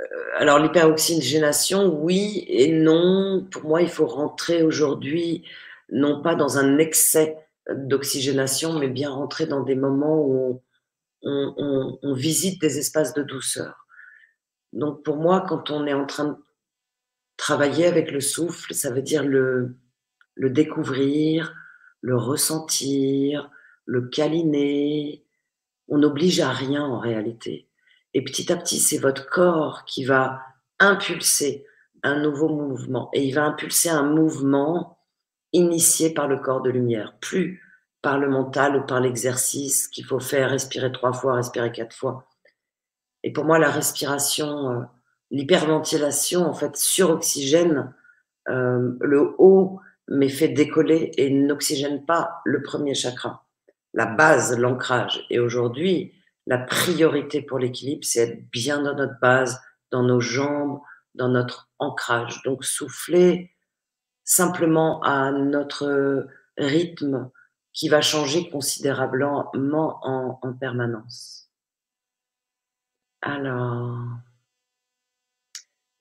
[0.00, 0.04] Euh,
[0.36, 3.46] alors l'hyperoxygénation, oui et non.
[3.50, 5.44] Pour moi, il faut rentrer aujourd'hui,
[5.90, 7.38] non pas dans un excès
[7.74, 10.62] d'oxygénation, mais bien rentrer dans des moments où
[11.22, 13.86] on, visite des espaces de douceur.
[14.72, 16.36] Donc pour moi, quand on est en train de
[17.36, 19.76] travailler avec le souffle, ça veut dire le,
[20.34, 21.54] le découvrir,
[22.00, 23.50] le ressentir,
[23.84, 25.24] le câliner.
[25.88, 27.65] On n'oblige à rien en réalité.
[28.16, 30.40] Et petit à petit, c'est votre corps qui va
[30.78, 31.66] impulser
[32.02, 33.10] un nouveau mouvement.
[33.12, 34.98] Et il va impulser un mouvement
[35.52, 37.62] initié par le corps de lumière, plus
[38.00, 42.26] par le mental ou par l'exercice qu'il faut faire, respirer trois fois, respirer quatre fois.
[43.22, 44.80] Et pour moi, la respiration, euh,
[45.30, 47.92] l'hyperventilation, en fait, sur oxygène
[48.48, 53.44] euh, le haut, mais fait décoller et n'oxygène pas le premier chakra,
[53.92, 55.26] la base, l'ancrage.
[55.28, 56.14] Et aujourd'hui,
[56.46, 60.80] la priorité pour l'équilibre, c'est être bien dans notre base, dans nos jambes,
[61.14, 62.42] dans notre ancrage.
[62.44, 63.52] Donc souffler
[64.24, 67.30] simplement à notre rythme
[67.72, 69.50] qui va changer considérablement
[70.02, 71.50] en, en permanence.
[73.20, 73.98] Alors,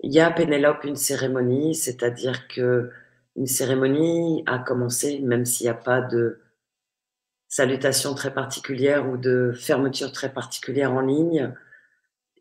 [0.01, 2.91] il y a Pénélope une cérémonie, c'est-à-dire que
[3.35, 6.39] une cérémonie a commencé, même s'il n'y a pas de
[7.55, 11.53] salutation très particulière ou de fermeture très particulière en ligne.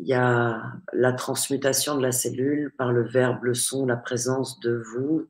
[0.01, 4.59] Il y a la transmutation de la cellule par le verbe, le son, la présence
[4.59, 5.29] de vous,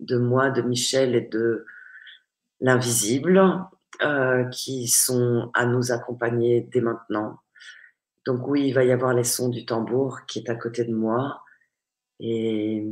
[0.00, 1.64] de moi, de Michel et de
[2.58, 3.40] l'invisible
[4.02, 7.38] euh, qui sont à nous accompagner dès maintenant.
[8.26, 10.92] Donc oui, il va y avoir les sons du tambour qui est à côté de
[10.92, 11.44] moi.
[12.18, 12.84] Et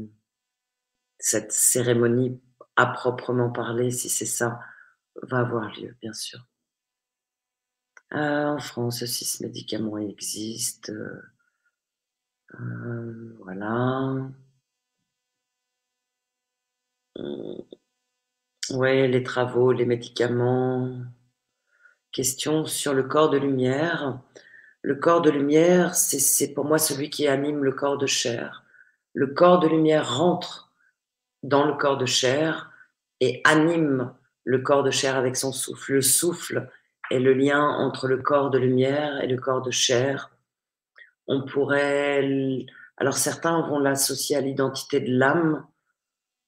[1.19, 2.41] cette cérémonie
[2.77, 4.61] à proprement parler, si c'est ça,
[5.23, 6.41] va avoir lieu, bien sûr.
[8.15, 10.91] Euh, en France, ce médicament existe.
[12.55, 14.31] Euh, voilà.
[18.71, 21.03] Oui, les travaux, les médicaments.
[22.13, 24.21] Question sur le corps de lumière.
[24.83, 28.65] Le corps de lumière, c'est pour moi celui qui anime le corps de chair.
[29.13, 30.73] Le corps de lumière rentre
[31.43, 32.73] dans le corps de chair
[33.21, 34.15] et anime
[34.49, 35.93] le corps de chair avec son souffle.
[35.93, 36.71] Le souffle
[37.11, 40.31] est le lien entre le corps de lumière et le corps de chair.
[41.27, 42.27] On pourrait,
[42.97, 45.67] alors certains vont l'associer à l'identité de l'âme.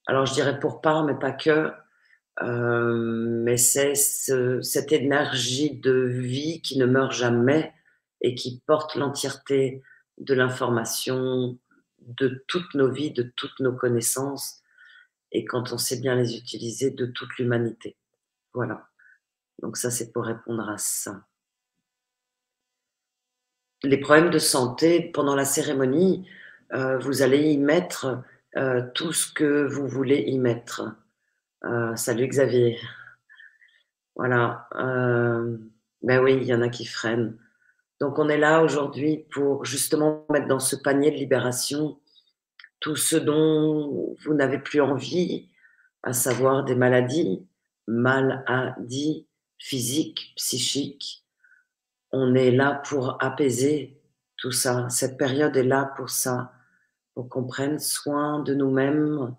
[0.06, 1.72] Alors je dirais pour part, mais pas que.
[2.42, 2.94] Euh,
[3.44, 7.74] mais c'est cette énergie de vie qui ne meurt jamais
[8.22, 9.82] et qui porte l'entièreté
[10.16, 11.58] de l'information,
[11.98, 14.62] de toutes nos vies, de toutes nos connaissances,
[15.32, 17.96] et quand on sait bien les utiliser, de toute l'humanité.
[18.52, 18.88] Voilà.
[19.60, 21.24] Donc ça, c'est pour répondre à ça.
[23.82, 26.28] Les problèmes de santé, pendant la cérémonie,
[26.72, 28.22] euh, vous allez y mettre
[28.56, 30.96] euh, tout ce que vous voulez y mettre.
[31.64, 32.78] Euh, salut Xavier.
[34.16, 34.68] Voilà.
[34.74, 37.38] ben oui, il y en a qui freinent.
[38.00, 41.98] Donc on est là aujourd'hui pour justement mettre dans ce panier de libération
[42.80, 45.48] tout ce dont vous n'avez plus envie,
[46.02, 47.46] à savoir des maladies,
[47.86, 49.26] maladies
[49.58, 51.24] physiques, psychiques.
[52.10, 54.00] On est là pour apaiser
[54.36, 54.88] tout ça.
[54.88, 56.52] Cette période est là pour ça,
[57.14, 59.36] pour qu'on prenne soin de nous-mêmes,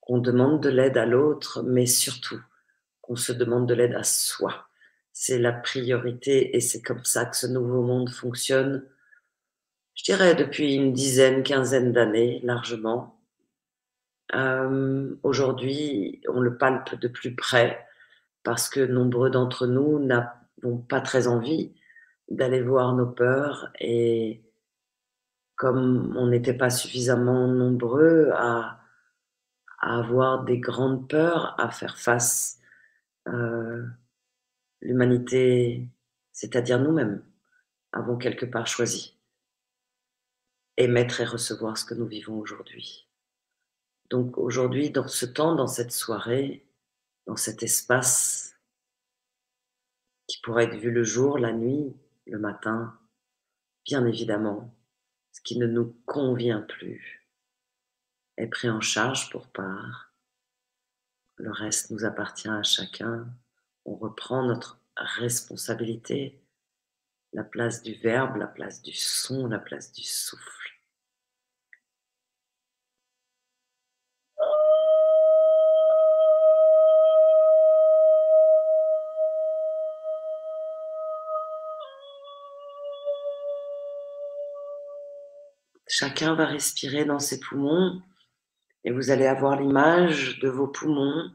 [0.00, 2.40] qu'on demande de l'aide à l'autre, mais surtout
[3.00, 4.70] qu'on se demande de l'aide à soi
[5.12, 8.84] c'est la priorité et c'est comme ça que ce nouveau monde fonctionne,
[9.94, 13.20] je dirais depuis une dizaine, quinzaine d'années largement.
[14.34, 17.86] Euh, aujourd'hui, on le palpe de plus près
[18.42, 21.74] parce que nombreux d'entre nous n'avons pas très envie
[22.28, 24.42] d'aller voir nos peurs et
[25.56, 28.80] comme on n'était pas suffisamment nombreux à,
[29.82, 32.58] avoir des grandes peurs, à faire face
[33.28, 33.86] euh,
[34.82, 35.88] l'humanité,
[36.32, 37.22] c'est-à-dire nous-mêmes,
[37.92, 39.19] avons quelque part choisi
[40.80, 43.08] émettre et recevoir ce que nous vivons aujourd'hui.
[44.10, 46.66] Donc aujourd'hui, dans ce temps, dans cette soirée,
[47.26, 48.56] dans cet espace
[50.26, 51.94] qui pourrait être vu le jour, la nuit,
[52.26, 52.98] le matin,
[53.84, 54.74] bien évidemment,
[55.32, 57.28] ce qui ne nous convient plus
[58.36, 60.12] est pris en charge pour part.
[61.36, 63.26] Le reste nous appartient à chacun
[63.84, 66.40] on reprend notre responsabilité,
[67.32, 70.59] la place du verbe, la place du son, la place du souffle.
[86.00, 88.00] Chacun va respirer dans ses poumons
[88.84, 91.30] et vous allez avoir l'image de vos poumons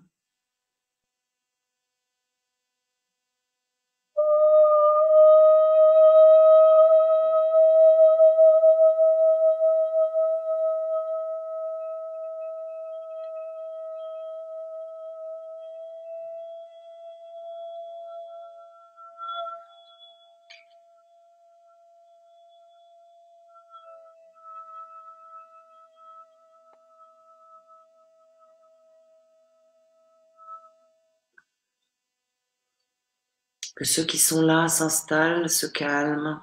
[33.85, 36.41] ceux qui sont là s'installent, se calment,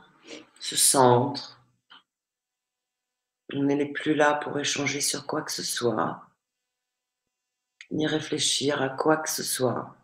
[0.59, 1.61] se centrent.
[3.55, 6.27] On n'est plus là pour échanger sur quoi que ce soit,
[7.91, 9.97] ni réfléchir à quoi que ce soit.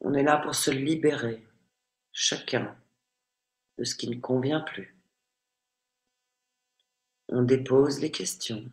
[0.00, 1.44] On est là pour se libérer,
[2.12, 2.76] chacun,
[3.78, 4.96] de ce qui ne convient plus.
[7.28, 8.70] On dépose les questions.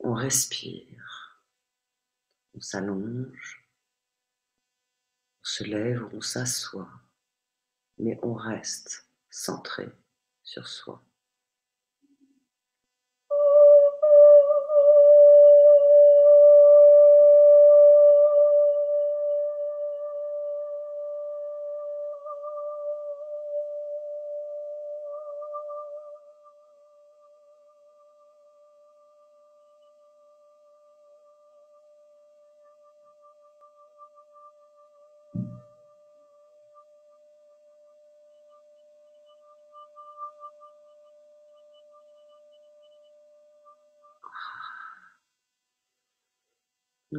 [0.00, 1.44] On respire.
[2.54, 3.59] On s'allonge on
[5.50, 6.88] se lève ou on s'assoit,
[7.98, 9.88] mais on reste centré
[10.44, 11.02] sur soi.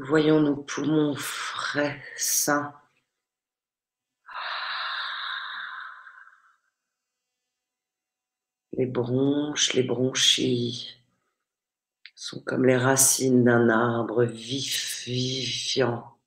[0.04, 2.74] Voyons nos poumons frais, sains.
[8.74, 10.98] Les bronches, les bronchies
[12.16, 16.18] sont comme les racines d'un arbre vif, vivifiant.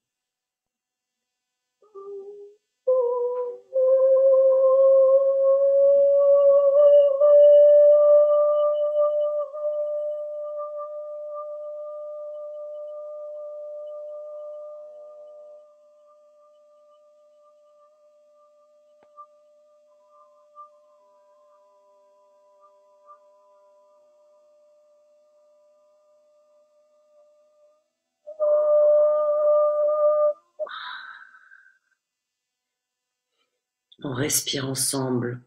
[34.25, 35.43] Respire ensemble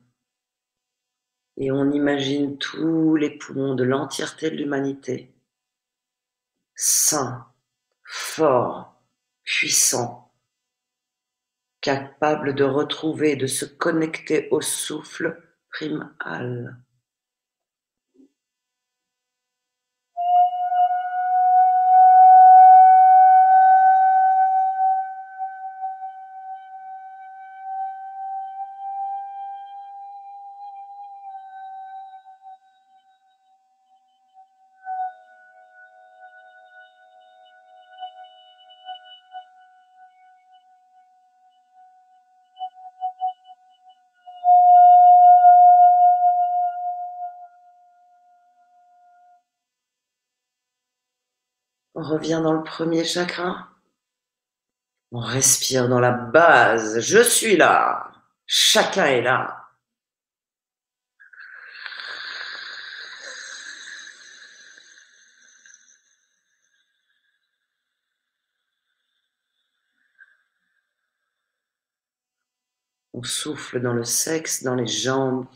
[1.58, 5.34] et on imagine tous les poumons de l'entièreté de l'humanité,
[6.76, 7.52] sains,
[8.04, 9.02] forts,
[9.44, 10.32] puissants,
[11.82, 16.78] capables de retrouver et de se connecter au souffle primal.
[52.08, 53.70] Revient dans le premier chakra.
[55.12, 57.00] On respire dans la base.
[57.00, 58.12] Je suis là.
[58.46, 59.54] Chacun est là.
[73.14, 75.48] On souffle dans le sexe, dans les jambes,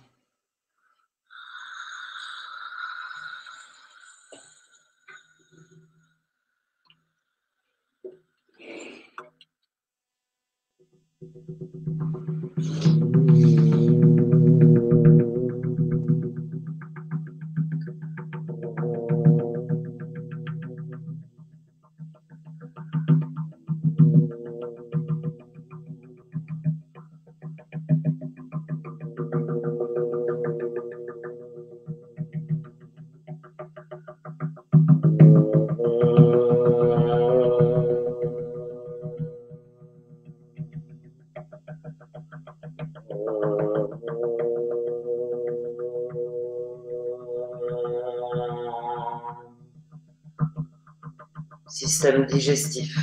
[52.42, 52.98] digestif,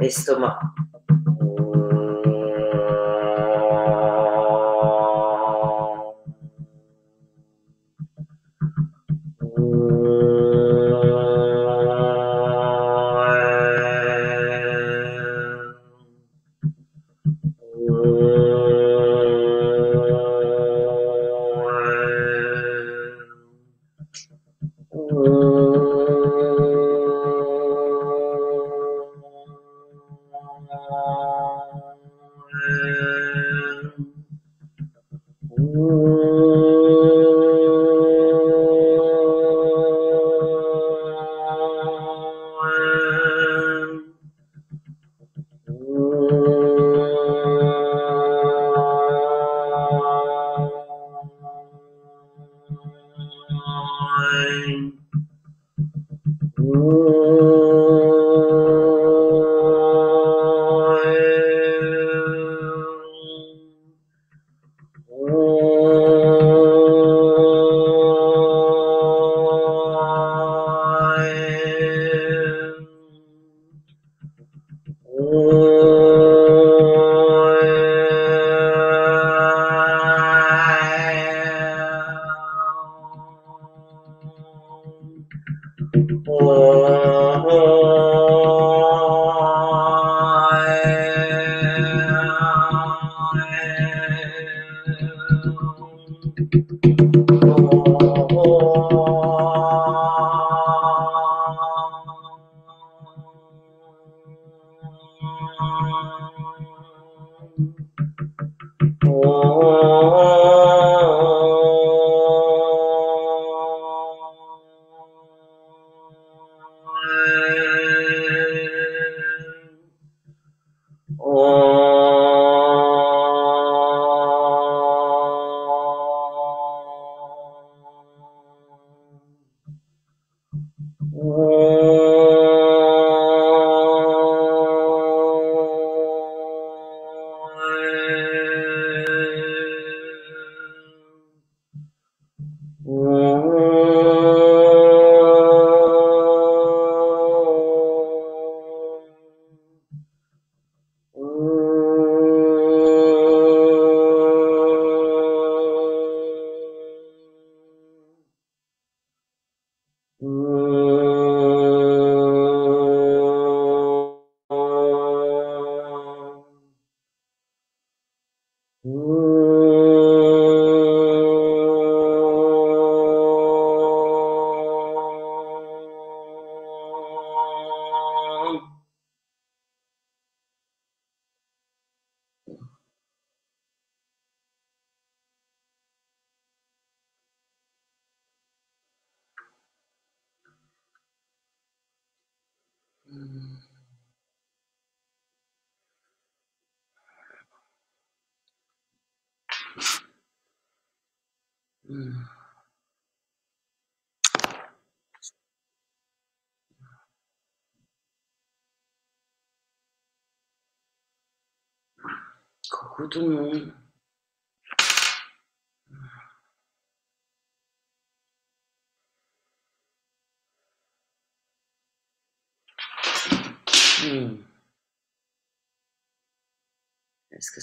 [0.00, 0.58] estomac.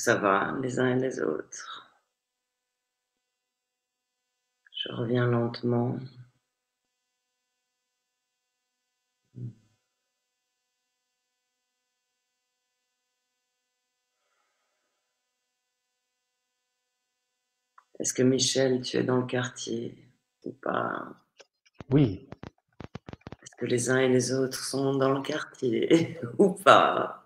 [0.04, 1.90] Ça va les uns et les autres
[4.74, 5.98] Je reviens lentement.
[17.98, 19.96] Est-ce que Michel, tu es dans le quartier
[20.44, 21.16] ou pas?
[21.90, 22.28] Oui.
[23.42, 27.23] Est-ce que les uns et les autres sont dans le quartier ou pas?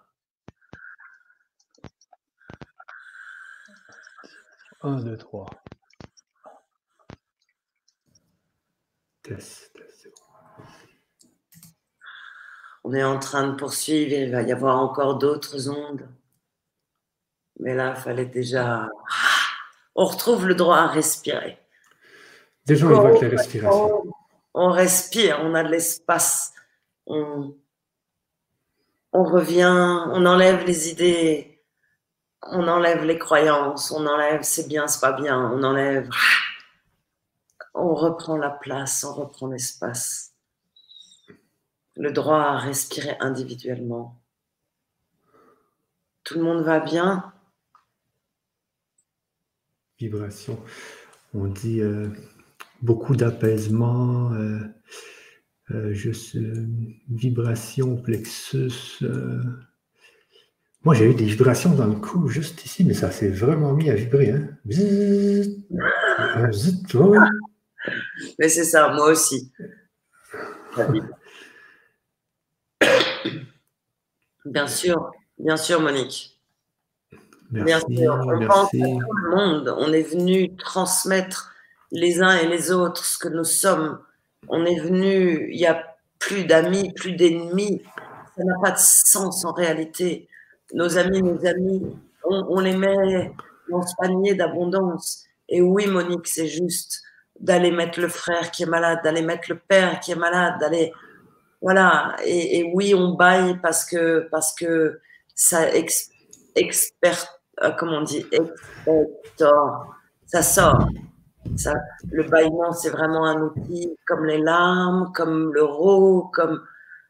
[4.82, 5.50] 1, 2, 3.
[9.24, 10.08] Test, test.
[12.84, 16.08] On est en train de poursuivre, il va y avoir encore d'autres ondes.
[17.60, 18.88] Mais là, il fallait déjà.
[19.96, 21.60] On retrouve le droit à respirer.
[22.66, 24.04] Déjà, on évoque la respiration.
[24.54, 26.54] On, respire, on a de l'espace.
[27.08, 27.56] On,
[29.12, 31.47] on revient, on enlève les idées,
[32.52, 36.10] on enlève les croyances, on enlève c'est bien, c'est pas bien, on enlève.
[37.74, 40.34] On reprend la place, on reprend l'espace.
[41.96, 44.20] Le droit à respirer individuellement.
[46.24, 47.34] Tout le monde va bien?
[50.00, 50.60] Vibration.
[51.34, 52.10] On dit euh,
[52.82, 54.60] beaucoup d'apaisement, euh,
[55.72, 56.38] euh, juste
[57.10, 59.04] vibration, plexus.
[60.88, 63.90] Moi, j'ai eu des vibrations dans le cou juste ici, mais ça s'est vraiment mis
[63.90, 64.32] à vibrer.
[64.32, 64.48] Hein?
[68.40, 69.52] Mais c'est ça, moi aussi.
[74.46, 76.40] Bien sûr, bien sûr, Monique.
[77.52, 79.76] Merci, bien sûr, on pense à tout le monde.
[79.78, 81.54] On est venu transmettre
[81.92, 84.00] les uns et les autres ce que nous sommes.
[84.48, 87.82] On est venu, il n'y a plus d'amis, plus d'ennemis.
[88.38, 90.30] Ça n'a pas de sens en réalité.
[90.74, 91.86] Nos amis, nos amis,
[92.24, 93.32] on, les met
[93.70, 95.24] dans ce panier d'abondance.
[95.48, 97.02] Et oui, Monique, c'est juste
[97.40, 100.92] d'aller mettre le frère qui est malade, d'aller mettre le père qui est malade, d'aller
[101.62, 102.16] voilà.
[102.26, 105.00] Et, oui, on baille parce que parce que
[105.36, 106.10] ça ex,
[106.56, 107.26] expert,
[107.64, 109.96] euh, comment on dit, expector,
[110.26, 110.88] ça sort.
[111.56, 111.74] Ça,
[112.12, 115.66] le bâillement, c'est vraiment un outil comme les larmes, comme le
[116.34, 116.62] comme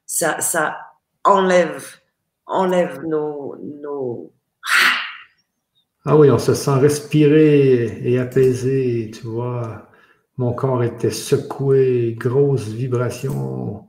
[0.05, 0.77] ça, ça
[1.23, 1.97] enlève,
[2.47, 4.31] enlève nos, nos,
[6.09, 9.89] ah oui, on se sent respirer et apaisé, tu vois.
[10.37, 13.83] Mon corps était secoué, grosse vibration.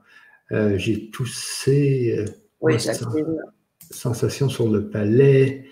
[0.51, 2.17] Euh, j'ai toussé.
[2.19, 2.25] Euh,
[2.61, 2.75] oui,
[3.91, 5.67] Sensation sur le palais,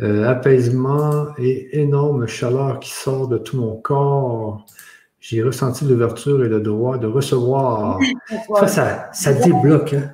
[0.00, 4.66] euh, apaisement et énorme chaleur qui sort de tout mon corps.
[5.20, 8.00] J'ai ressenti l'ouverture et le droit de recevoir.
[8.58, 9.92] ça, ça, ça débloque.
[9.92, 10.10] Hein?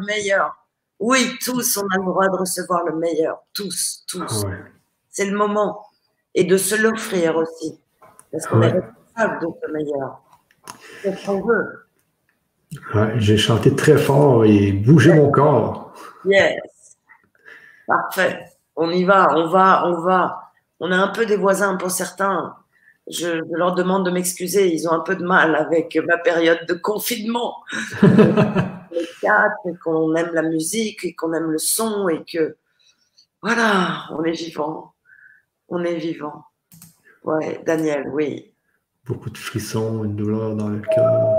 [0.00, 0.57] Le meilleur.
[1.00, 3.38] Oui, tous, on a le droit de recevoir le meilleur.
[3.54, 4.44] Tous, tous.
[5.10, 5.86] C'est le moment.
[6.34, 7.80] Et de se l'offrir aussi.
[8.30, 10.20] Parce qu'on est responsable de ce meilleur.
[11.02, 11.86] C'est ce qu'on veut.
[13.16, 15.92] j'ai chanté très fort et bougé mon corps.
[16.24, 16.58] Yes.
[17.86, 18.40] Parfait.
[18.76, 20.52] On y va, on va, on va.
[20.80, 22.56] On a un peu des voisins pour certains.
[23.10, 24.72] Je, leur demande de m'excuser.
[24.72, 27.56] Ils ont un peu de mal avec ma période de confinement.
[29.66, 32.56] et qu'on aime la musique et qu'on aime le son et que
[33.42, 34.94] voilà, on est vivant
[35.68, 36.44] on est vivant.
[37.24, 38.52] Ouais, Daniel, oui.
[39.04, 41.38] Beaucoup de frissons, une douleur dans le cœur,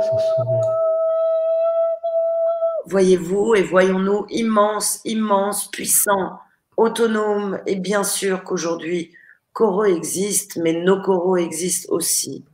[2.85, 6.39] Voyez-vous et voyons-nous immense, immense, puissant,
[6.75, 9.13] autonome, et bien sûr qu'aujourd'hui,
[9.53, 12.45] Coro existe, mais nos coraux existent aussi.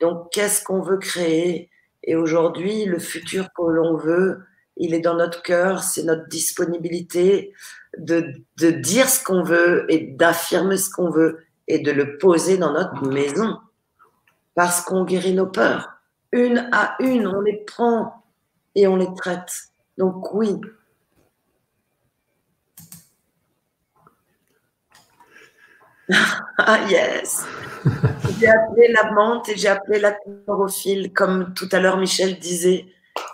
[0.00, 1.70] Donc, qu'est-ce qu'on veut créer?
[2.02, 4.42] Et aujourd'hui, le futur que l'on veut,
[4.76, 7.52] il est dans notre cœur, c'est notre disponibilité,
[7.96, 12.72] de, dire ce qu'on veut et d'affirmer ce qu'on veut et de le poser dans
[12.72, 13.58] notre maison.
[14.54, 15.90] Parce qu'on guérit nos peurs.
[16.32, 18.24] Une à une, on les prend
[18.74, 19.52] et on les traite.
[19.98, 20.60] Donc oui.
[26.58, 27.44] ah yes.
[28.38, 32.86] J'ai appelé la menthe et j'ai appelé la chlorophylle, comme tout à l'heure Michel disait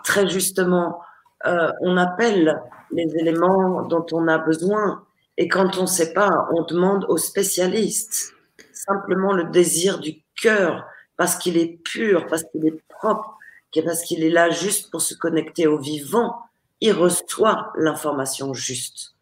[0.05, 1.01] très justement.
[1.47, 5.03] Euh, on appelle les éléments dont on a besoin
[5.39, 8.35] et quand on ne sait pas, on demande aux spécialistes.
[8.73, 10.87] Simplement le désir du cœur,
[11.17, 13.39] parce qu'il est pur, parce qu'il est propre,
[13.85, 16.37] parce qu'il est là juste pour se connecter au vivant,
[16.81, 19.15] il reçoit l'information juste.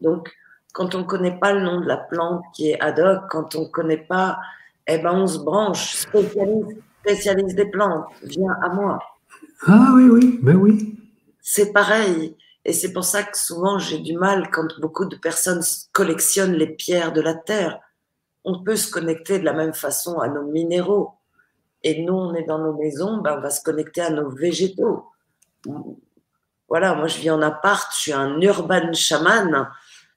[0.00, 0.32] Donc,
[0.72, 3.54] quand on ne connaît pas le nom de la plante qui est ad hoc, quand
[3.56, 4.38] on ne connaît pas,
[4.86, 8.98] eh ben on se branche, spécialiste, spécialiste des plantes, viens à moi.
[9.66, 10.98] Ah oui, oui, ben oui.
[11.46, 12.34] C'est pareil.
[12.64, 15.60] Et c'est pour ça que souvent j'ai du mal quand beaucoup de personnes
[15.92, 17.78] collectionnent les pierres de la terre.
[18.44, 21.12] On peut se connecter de la même façon à nos minéraux.
[21.82, 25.04] Et nous, on est dans nos maisons, ben on va se connecter à nos végétaux.
[26.66, 29.68] Voilà, moi je vis en appart, je suis un urban chaman.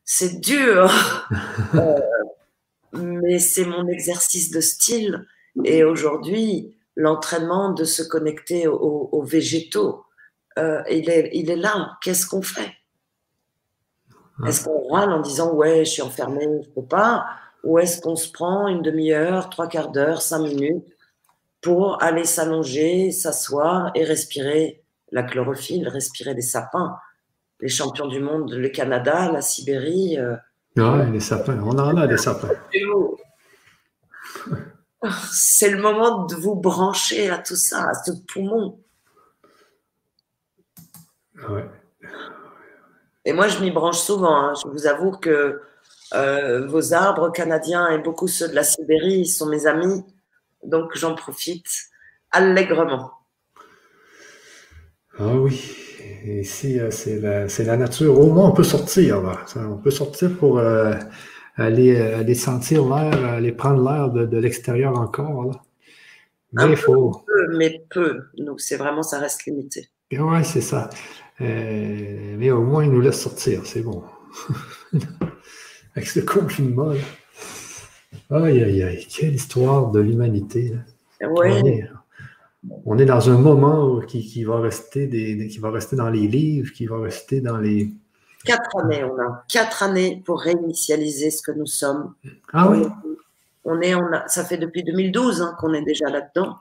[0.05, 0.89] C'est dur,
[1.75, 1.99] euh,
[2.93, 5.28] mais c'est mon exercice de style.
[5.65, 10.05] Et aujourd'hui, l'entraînement de se connecter aux végétaux,
[10.58, 11.97] euh, il, est, il est là.
[12.01, 12.74] Qu'est-ce qu'on fait?
[14.45, 17.26] Est-ce qu'on râle en disant ouais, je suis enfermé, je ne peux pas?
[17.64, 20.86] Ou est-ce qu'on se prend une demi-heure, trois quarts d'heure, cinq minutes
[21.62, 26.97] pour aller s'allonger, s'asseoir et respirer la chlorophylle, respirer des sapins?
[27.60, 30.20] Les champions du monde, le Canada, la Sibérie.
[30.20, 30.36] Euh,
[30.76, 32.49] ouais, les sapins, on en a des sapins.
[35.32, 38.80] C'est le moment de vous brancher à tout ça, à ce poumon.
[43.26, 44.36] Et moi, je m'y branche souvent.
[44.36, 44.54] Hein.
[44.64, 45.62] Je vous avoue que
[46.14, 50.04] euh, vos arbres canadiens et beaucoup ceux de la Sibérie sont mes amis.
[50.64, 51.68] Donc, j'en profite
[52.32, 53.12] allègrement.
[55.20, 55.76] Ah oui.
[56.26, 57.20] Ici, euh, c'est
[57.66, 58.18] la, nature.
[58.20, 59.22] Au moins, on peut sortir.
[59.56, 60.94] On peut sortir pour euh,
[61.58, 65.66] aller, aller sentir l'air, aller prendre l'air de, l'extérieur encore.
[66.54, 67.24] Mais il faut.
[67.28, 68.22] Peu, mais peu.
[68.38, 69.90] Donc, c'est vraiment, ça reste limité.
[70.14, 70.90] Oui, c'est ça.
[71.42, 74.04] Euh, mais au moins, il nous laisse sortir, c'est bon.
[75.96, 77.02] Avec ce confinement, là.
[78.30, 80.76] Aïe, aïe, aïe, quelle histoire de l'humanité.
[81.22, 81.84] Oui.
[82.86, 86.74] On, est, dans un moment qui, va rester des, qui va rester dans les livres,
[86.74, 87.90] qui va rester dans les.
[88.44, 92.14] Quatre années, on a quatre années pour réinitialiser ce que nous sommes.
[92.54, 92.86] Ah oui?
[93.64, 96.58] On est, on a, ça fait depuis 2012 hein, qu'on est déjà là-dedans.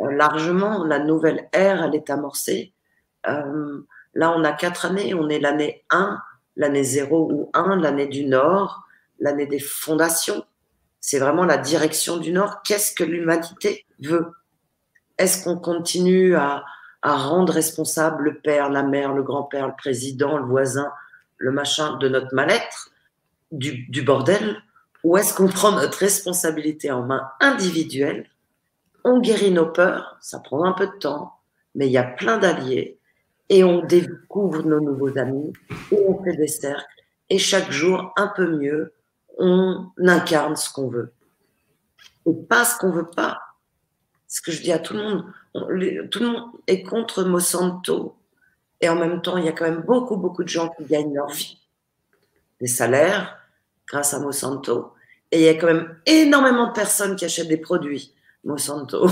[0.00, 2.72] Euh, largement, la nouvelle ère, elle est amorcée.
[3.28, 3.80] Euh,
[4.14, 5.14] Là, on a quatre années.
[5.14, 6.20] On est l'année 1,
[6.56, 8.86] l'année 0 ou 1, l'année du Nord,
[9.18, 10.44] l'année des fondations.
[11.00, 12.62] C'est vraiment la direction du Nord.
[12.62, 14.32] Qu'est-ce que l'humanité veut?
[15.18, 16.64] Est-ce qu'on continue à,
[17.04, 20.92] rendre responsable le père, la mère, le grand-père, le président, le voisin,
[21.36, 22.90] le machin de notre mal-être,
[23.50, 24.62] du, du bordel?
[25.02, 28.30] Ou est-ce qu'on prend notre responsabilité en main individuelle?
[29.02, 31.40] On guérit nos peurs, ça prend un peu de temps,
[31.74, 33.00] mais il y a plein d'alliés
[33.52, 35.52] et on découvre nos nouveaux amis,
[35.90, 36.86] et on fait des cercles,
[37.28, 38.94] et chaque jour, un peu mieux,
[39.36, 41.12] on incarne ce qu'on veut.
[42.24, 43.40] Et pas ce qu'on veut pas.
[44.26, 45.24] Ce que je dis à tout le monde,
[46.10, 48.16] tout le monde est contre Monsanto.
[48.80, 51.14] Et en même temps, il y a quand même beaucoup, beaucoup de gens qui gagnent
[51.14, 51.58] leur vie.
[52.58, 53.36] Des salaires
[53.86, 54.94] grâce à Monsanto.
[55.30, 59.08] Et il y a quand même énormément de personnes qui achètent des produits Monsanto.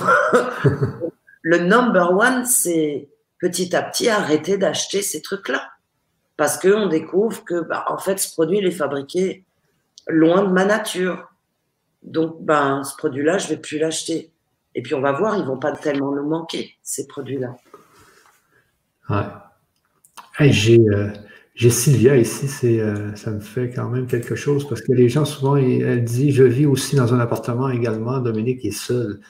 [1.42, 3.10] le number one, c'est
[3.40, 5.70] petit à petit arrêter d'acheter ces trucs-là.
[6.36, 9.44] Parce qu'on découvre que, bah, en fait, ce produit, il est fabriqué
[10.08, 11.32] loin de ma nature.
[12.02, 14.30] Donc, ben, ce produit-là, je ne vais plus l'acheter.
[14.74, 17.56] Et puis, on va voir, ils ne vont pas tellement nous manquer, ces produits-là.
[19.10, 19.26] Ouais.
[20.40, 21.10] Euh,
[21.54, 25.24] j'ai, Sylvia ici, euh, ça me fait quand même quelque chose parce que les gens,
[25.24, 28.18] souvent, elle dit Je vis aussi dans un appartement également.
[28.20, 29.20] Dominique est seul.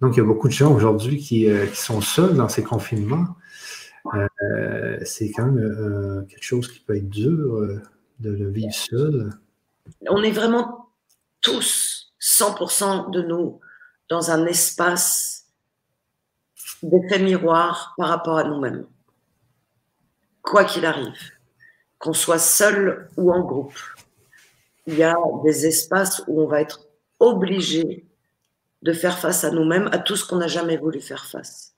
[0.00, 2.62] Donc, il y a beaucoup de gens aujourd'hui qui, euh, qui sont seuls dans ces
[2.62, 3.26] confinements.
[4.06, 7.82] Euh, c'est quand même euh, quelque chose qui peut être dur euh,
[8.20, 9.30] de le vivre seul.
[10.08, 10.88] On est vraiment
[11.40, 13.60] tous, 100% de nous,
[14.08, 15.46] dans un espace
[16.82, 18.86] d'effet miroir par rapport à nous-mêmes.
[20.42, 21.32] Quoi qu'il arrive,
[21.98, 23.78] qu'on soit seul ou en groupe,
[24.86, 26.86] il y a des espaces où on va être
[27.18, 28.06] obligé
[28.82, 31.74] de faire face à nous-mêmes, à tout ce qu'on n'a jamais voulu faire face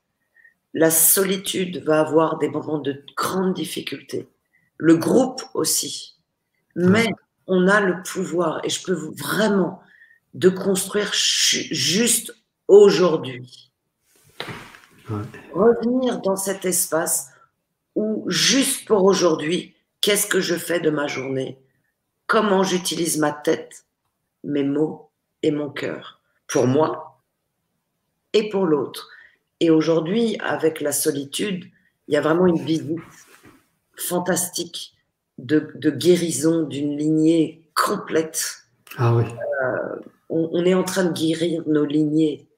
[0.73, 4.27] la solitude va avoir des moments de grande difficulté.
[4.77, 6.15] Le groupe aussi.
[6.75, 7.07] Mais
[7.47, 9.81] on a le pouvoir, et je peux vous vraiment
[10.33, 12.35] de construire juste
[12.67, 13.71] aujourd'hui.
[15.53, 17.29] Revenir dans cet espace
[17.95, 21.59] où, juste pour aujourd'hui, qu'est-ce que je fais de ma journée?
[22.25, 23.85] Comment j'utilise ma tête,
[24.43, 25.11] mes mots
[25.43, 26.21] et mon cœur?
[26.47, 27.21] Pour moi
[28.33, 29.09] et pour l'autre.
[29.63, 31.63] Et aujourd'hui, avec la solitude,
[32.09, 32.99] il y a vraiment une visite
[33.95, 34.93] fantastique
[35.37, 38.65] de, guérison d'une lignée complète.
[38.97, 39.23] Ah oui.
[39.23, 39.95] Euh,
[40.27, 42.49] on, est en train de guérir nos lignées.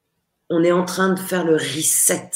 [0.50, 2.30] On est en train de faire le reset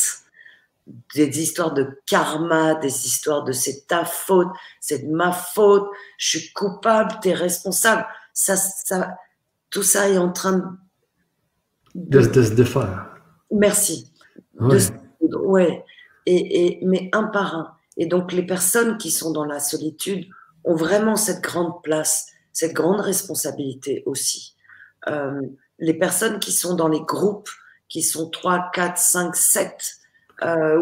[1.16, 6.38] des histoires de karma, des histoires de c'est ta faute, c'est de ma faute, je
[6.38, 8.06] suis coupable, tu es responsable.
[8.34, 9.16] Ça, ça,
[9.68, 10.78] tout ça est en train
[11.96, 13.16] de, de, se défaire.
[13.50, 14.09] Merci.
[15.20, 15.84] Ouais.
[16.26, 17.74] Et, et, mais un par un.
[17.96, 20.28] Et donc, les personnes qui sont dans la solitude
[20.64, 24.54] ont vraiment cette grande place, cette grande responsabilité aussi.
[25.08, 25.40] Euh,
[25.78, 27.50] les personnes qui sont dans les groupes,
[27.88, 29.96] qui sont 3, 4, 5, 7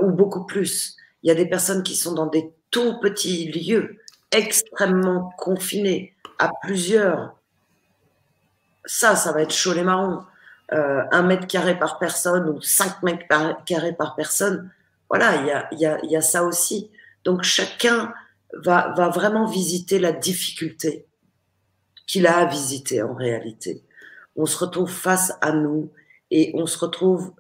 [0.02, 0.96] ou beaucoup plus.
[1.22, 3.98] Il y a des personnes qui sont dans des tout petits lieux,
[4.30, 7.34] extrêmement confinés, à plusieurs.
[8.84, 10.22] Ça, ça va être chaud les marrons.
[10.72, 13.24] Euh, un mètre carré par personne ou cinq mètres
[13.64, 14.70] carrés par personne.
[15.08, 16.90] Voilà, il y a, y, a, y a, ça aussi.
[17.24, 18.12] Donc chacun
[18.52, 21.06] va, va vraiment visiter la difficulté
[22.06, 23.82] qu'il a à visiter en réalité.
[24.36, 25.90] On se retrouve face à nous
[26.30, 27.32] et on se retrouve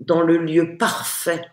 [0.00, 1.44] dans le lieu parfait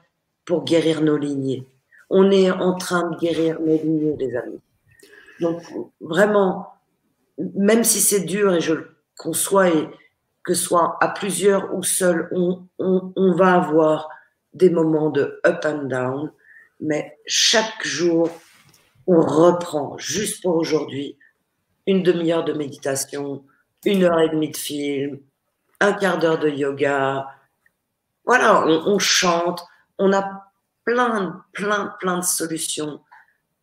[0.43, 1.67] pour guérir nos lignées.
[2.09, 4.59] On est en train de guérir nos lignées, les amis.
[5.39, 5.61] Donc
[6.01, 6.73] vraiment,
[7.37, 9.87] même si c'est dur et je le conçois et
[10.49, 14.09] que soit à plusieurs ou seul, on, on, va avoir
[14.51, 16.31] des moments de up and down,
[16.79, 18.31] mais chaque jour,
[19.05, 21.19] on reprend, juste pour aujourd'hui,
[21.85, 23.45] une demi-heure de méditation,
[23.85, 25.19] une heure et demie de film,
[25.81, 27.27] un quart d'heure de yoga.
[28.25, 29.63] Voilà, on, on, chante,
[29.99, 30.49] on a
[30.83, 33.01] plein, plein, plein de solutions.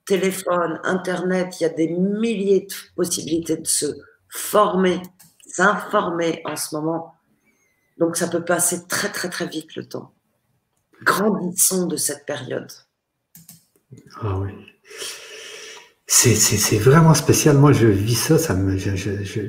[0.05, 3.87] Téléphone, Internet, il y a des milliers de possibilités de se
[4.29, 5.03] former
[5.47, 7.15] s'informer en ce moment.
[7.99, 10.13] Donc ça peut passer très très très vite le temps.
[11.03, 12.71] Grandissons de cette période.
[14.21, 14.51] Ah oui.
[16.09, 17.59] C'est vraiment spécial.
[17.59, 18.37] Moi, je vis ça,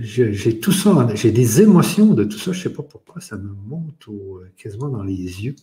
[0.02, 2.52] j'ai tout ça, j'ai des émotions de tout ça.
[2.52, 4.08] Je sais pas pourquoi, ça me monte
[4.58, 5.56] quasiment dans les yeux.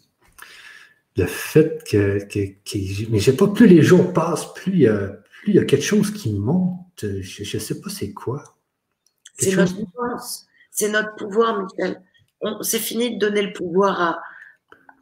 [1.16, 5.52] Le fait que, que, mais j'ai pas plus les jours passent, plus il y plus
[5.52, 7.04] il y a quelque chose qui monte.
[7.20, 8.56] Je, ne sais pas c'est quoi.
[9.38, 10.22] C'est notre pouvoir.
[10.70, 12.02] C'est notre pouvoir, Michel.
[12.62, 14.22] C'est fini de donner le pouvoir à,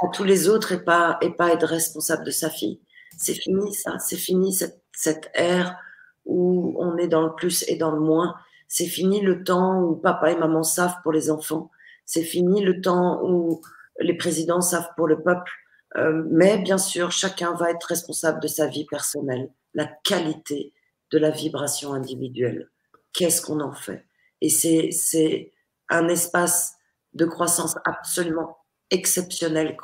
[0.00, 2.80] à tous les autres et pas, et pas être responsable de sa fille.
[3.18, 3.98] C'est fini ça.
[3.98, 5.76] C'est fini cette, cette ère
[6.24, 8.34] où on est dans le plus et dans le moins.
[8.68, 11.70] C'est fini le temps où papa et maman savent pour les enfants.
[12.06, 13.60] C'est fini le temps où
[14.00, 15.52] les présidents savent pour le peuple.
[15.96, 20.72] Euh, mais bien sûr, chacun va être responsable de sa vie personnelle, la qualité
[21.10, 22.70] de la vibration individuelle.
[23.12, 24.06] Qu'est-ce qu'on en fait?
[24.42, 25.52] Et c'est
[25.88, 26.74] un espace
[27.14, 28.58] de croissance absolument
[28.90, 29.76] exceptionnel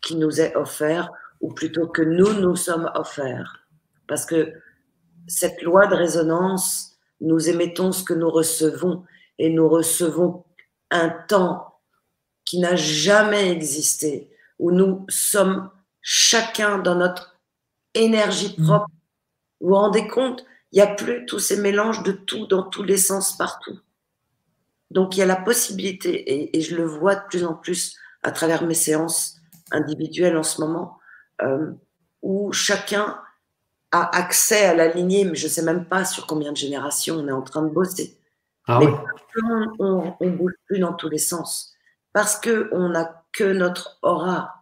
[0.00, 3.68] qui nous est offert, ou plutôt que nous nous sommes offerts.
[4.08, 4.52] Parce que
[5.28, 9.04] cette loi de résonance, nous émettons ce que nous recevons,
[9.38, 10.44] et nous recevons
[10.90, 11.78] un temps
[12.44, 15.70] qui n'a jamais existé, où nous sommes
[16.02, 17.38] chacun dans notre
[17.94, 18.64] énergie mmh.
[18.64, 18.90] propre.
[19.60, 22.82] Vous vous rendez compte, il n'y a plus tous ces mélanges de tout dans tous
[22.82, 23.78] les sens partout.
[24.90, 28.32] Donc il y a la possibilité, et, je le vois de plus en plus à
[28.32, 29.36] travers mes séances
[29.70, 30.98] individuelles en ce moment,
[31.42, 31.72] euh,
[32.22, 33.18] où chacun
[33.92, 37.16] a accès à la lignée, mais je ne sais même pas sur combien de générations
[37.16, 38.18] on est en train de bosser.
[38.66, 38.88] Ah mais
[39.78, 41.74] on ne bouge plus dans tous les sens,
[42.12, 44.59] parce qu'on n'a que notre aura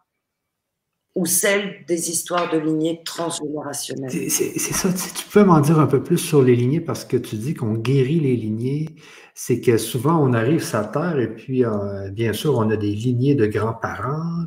[1.18, 4.30] ou celle des histoires de lignées transgénérationnelles.
[4.30, 7.34] C'est ça, tu peux m'en dire un peu plus sur les lignées parce que tu
[7.34, 8.86] dis qu'on guérit les lignées,
[9.34, 12.92] c'est que souvent on arrive sur Terre et puis euh, bien sûr on a des
[12.92, 14.44] lignées de grands-parents,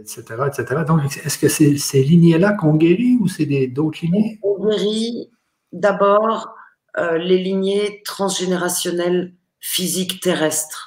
[0.00, 0.82] etc., etc.
[0.88, 4.38] Donc est-ce que c'est ces lignées-là qu'on guérit ou c'est d'autres lignées?
[4.42, 5.28] On guérit
[5.72, 6.54] d'abord
[6.96, 10.85] euh, les lignées transgénérationnelles physiques terrestres.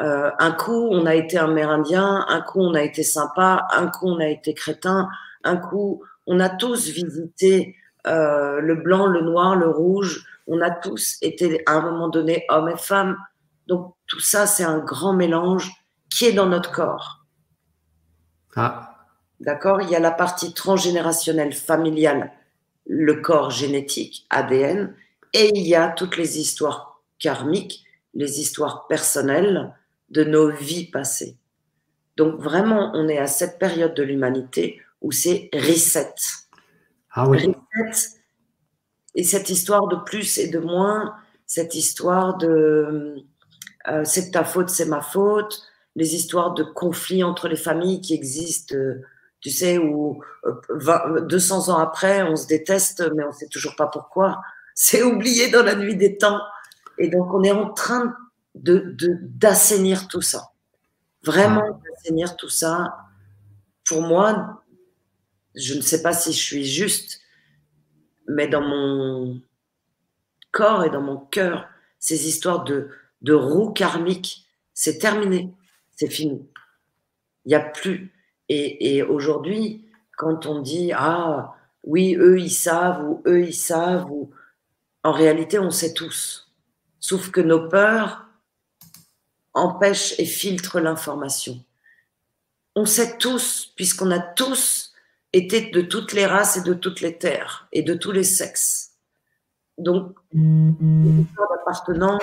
[0.00, 4.08] Euh, un coup, on a été amérindien, un coup, on a été sympa, un coup,
[4.08, 5.08] on a été crétin,
[5.44, 7.76] un coup, on a tous visité
[8.06, 10.26] euh, le blanc, le noir, le rouge.
[10.46, 13.16] On a tous été à un moment donné hommes et femmes.
[13.66, 15.70] Donc tout ça, c'est un grand mélange
[16.10, 17.24] qui est dans notre corps.
[18.56, 18.90] Ah.
[19.40, 19.80] D'accord?
[19.82, 22.32] Il y a la partie transgénérationnelle familiale,
[22.86, 24.94] le corps génétique, ADN,
[25.32, 27.84] et il y a toutes les histoires karmiques
[28.14, 29.74] les histoires personnelles
[30.10, 31.36] de nos vies passées.
[32.16, 36.14] Donc vraiment, on est à cette période de l'humanité où c'est reset.
[37.10, 37.54] Ah oui.
[37.76, 38.20] Reset.
[39.14, 41.14] Et cette histoire de plus et de moins,
[41.46, 43.24] cette histoire de
[43.88, 45.62] euh, c'est ta faute, c'est ma faute,
[45.94, 49.02] les histoires de conflits entre les familles qui existent, euh,
[49.40, 50.22] tu sais, où
[51.28, 54.40] 200 euh, ans après, on se déteste, mais on ne sait toujours pas pourquoi.
[54.74, 56.40] C'est oublié dans la nuit des temps.
[56.98, 58.12] Et donc, on est en train de
[58.54, 60.52] d'assainir tout ça.
[61.22, 62.96] Vraiment d'assainir tout ça.
[63.84, 64.62] Pour moi,
[65.54, 67.20] je ne sais pas si je suis juste,
[68.28, 69.40] mais dans mon
[70.52, 72.90] corps et dans mon cœur, ces histoires de,
[73.22, 75.52] de roue karmique, c'est terminé,
[75.96, 76.46] c'est fini.
[77.44, 78.12] Il n'y a plus.
[78.48, 79.84] Et, et aujourd'hui,
[80.16, 84.30] quand on dit ah oui, eux ils savent ou eux ils savent, ou
[85.02, 86.52] en réalité on sait tous.
[87.00, 88.26] Sauf que nos peurs
[89.54, 91.64] empêchent et filtrent l'information.
[92.76, 94.92] On sait tous, puisqu'on a tous
[95.32, 98.92] été de toutes les races et de toutes les terres et de tous les sexes.
[99.78, 102.22] Donc, d'appartenance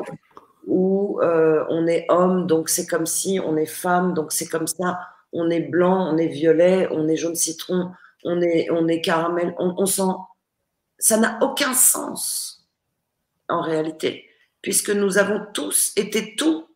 [0.66, 4.68] où euh, on est homme, donc c'est comme si, on est femme, donc c'est comme
[4.68, 5.00] ça,
[5.34, 7.92] on est blanc, on est violet, on est jaune citron,
[8.24, 10.14] on est, on est caramel, on, on sent.
[11.00, 12.68] Ça n'a aucun sens
[13.50, 14.30] en réalité,
[14.62, 16.68] puisque nous avons tous été tout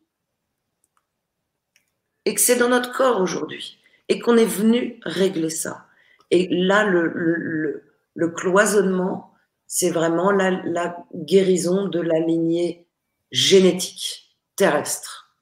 [2.26, 5.86] et que c'est dans notre corps aujourd'hui et qu'on est venu régler ça.
[6.30, 9.32] Et là, le, le, le cloisonnement,
[9.66, 12.86] c'est vraiment la, la, guérison de la lignée
[13.30, 15.36] génétique terrestre.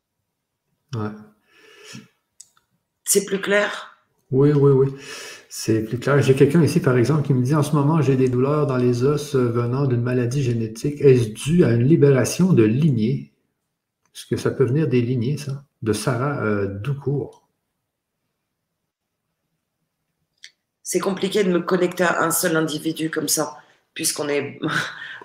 [0.95, 1.11] Ouais.
[3.05, 3.99] C'est plus clair?
[4.31, 4.95] Oui, oui, oui.
[5.49, 6.21] C'est plus clair.
[6.21, 8.77] J'ai quelqu'un ici, par exemple, qui me dit en ce moment, j'ai des douleurs dans
[8.77, 11.01] les os venant d'une maladie génétique.
[11.01, 13.33] Est-ce dû à une libération de lignée
[14.15, 15.65] Est-ce que ça peut venir des lignées, ça?
[15.85, 17.47] De Sarah euh, Doucourt.
[20.83, 23.57] C'est compliqué de me connecter à un seul individu comme ça,
[23.95, 24.59] puisqu'on est.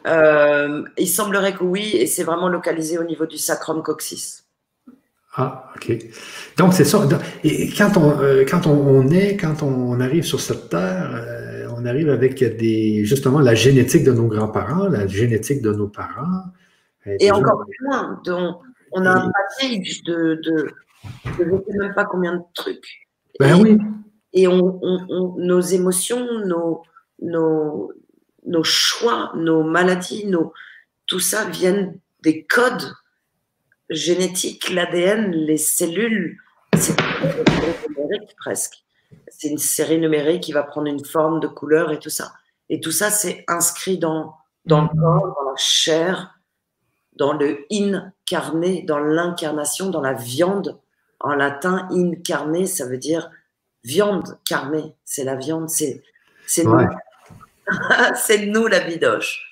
[0.07, 4.45] Euh, il semblerait que oui, et c'est vraiment localisé au niveau du sacrum coccyx.
[5.35, 5.91] Ah, OK.
[6.57, 7.05] Donc, c'est ça.
[7.43, 11.85] Et quand on, euh, quand on, est, quand on arrive sur cette terre, euh, on
[11.85, 16.45] arrive avec des, justement la génétique de nos grands-parents, la génétique de nos parents.
[17.05, 18.21] Et, encore plus loin,
[18.91, 20.71] on a un package de, de,
[21.37, 23.07] je ne sais même pas combien de trucs.
[23.39, 23.77] Ben et, oui.
[24.33, 24.79] Et on,
[25.37, 26.83] nos émotions, nos,
[27.21, 27.91] nos,
[28.45, 30.53] nos choix, nos maladies, nos,
[31.05, 32.93] tout ça viennent des codes
[33.89, 36.37] génétique, l'ADN, les cellules,
[36.77, 36.95] c'est
[37.89, 38.75] numérique presque.
[39.27, 42.33] C'est une série numérique qui va prendre une forme de couleur et tout ça.
[42.69, 44.35] Et tout ça, c'est inscrit dans,
[44.65, 46.38] dans le corps, dans la chair,
[47.19, 50.79] dans le incarné, dans l'incarnation, dans la viande.
[51.19, 53.29] En latin, incarné, ça veut dire
[53.83, 54.95] viande carnée.
[55.03, 56.01] C'est la viande, c'est
[56.47, 56.79] c'est nous.
[58.15, 59.45] c'est nous la bidoche.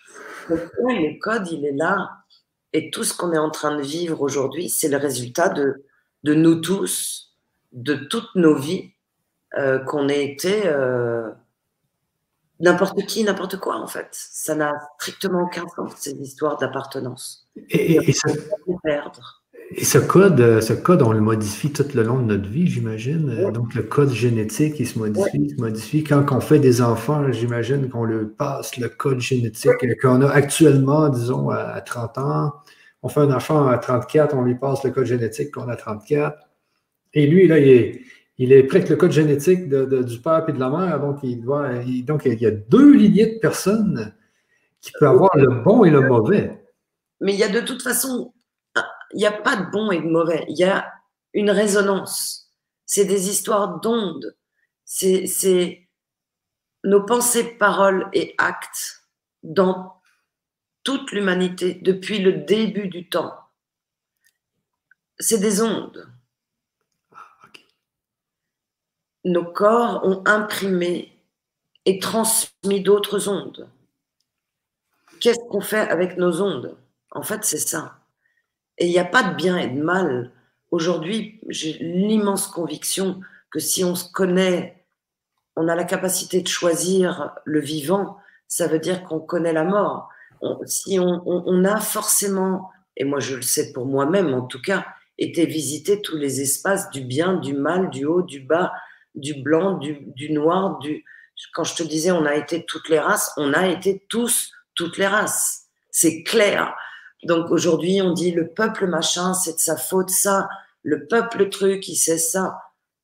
[0.50, 2.24] Donc, le code, il est là.
[2.74, 5.84] Et tout ce qu'on est en train de vivre aujourd'hui, c'est le résultat de,
[6.24, 7.36] de nous tous,
[7.74, 8.92] de toutes nos vies,
[9.58, 11.30] euh, qu'on ait été euh,
[12.60, 14.08] n'importe qui, n'importe quoi, en fait.
[14.12, 17.48] Ça n'a strictement aucun sens, ces histoires d'appartenance.
[17.70, 18.30] Et, et, ça,
[19.72, 23.52] et, ce code, ce code, on le modifie tout le long de notre vie, j'imagine.
[23.52, 26.04] Donc, le code génétique, il se modifie, il se modifie.
[26.04, 31.10] Quand on fait des enfants, j'imagine qu'on le passe, le code génétique qu'on a actuellement,
[31.10, 32.54] disons, à 30 ans
[33.04, 36.38] on fait un enfant à 34, on lui passe le code génétique qu'on a 34.
[37.14, 38.02] Et lui, là, il est,
[38.38, 41.00] il est prêt avec le code génétique du père et de la mère.
[41.00, 41.70] Donc, il, doit,
[42.04, 44.16] donc, il y a deux lignées de personnes
[44.82, 46.64] qui peuvent avoir le bon et le mauvais.
[47.20, 48.34] Mais il y a de toute façon,
[49.12, 50.46] il n'y a pas de bon et de mauvais.
[50.50, 50.94] Il y a
[51.34, 52.52] une résonance.
[52.86, 54.36] C'est des histoires d'ondes.
[54.86, 55.88] C'est
[56.84, 59.04] nos pensées, paroles et actes
[59.44, 60.00] dans
[60.84, 63.34] toute l'humanité depuis le début du temps.
[65.20, 66.08] C'est des ondes.
[69.24, 71.12] Nos corps ont imprimé
[71.86, 73.68] et transmis d'autres ondes.
[75.20, 76.78] Qu'est-ce qu'on fait avec nos ondes?
[77.12, 78.00] En fait, c'est ça.
[78.78, 80.32] Et il n'y a pas de bien et de mal.
[80.72, 84.86] Aujourd'hui, j'ai l'immense conviction que si on se connaît,
[85.56, 90.10] on a la capacité de choisir le vivant, ça veut dire qu'on connaît la mort
[90.66, 94.86] si on, a forcément, et moi je le sais pour moi-même en tout cas,
[95.18, 98.72] été visiter tous les espaces du bien, du mal, du haut, du bas,
[99.18, 101.04] du blanc, du, noir, du.
[101.54, 104.98] Quand je te disais on a été toutes les races, on a été tous toutes
[104.98, 105.66] les races.
[105.92, 106.74] C'est clair.
[107.24, 110.48] Donc aujourd'hui, on dit le peuple machin, c'est de sa faute ça.
[110.84, 112.58] Le peuple truc, il sait ça.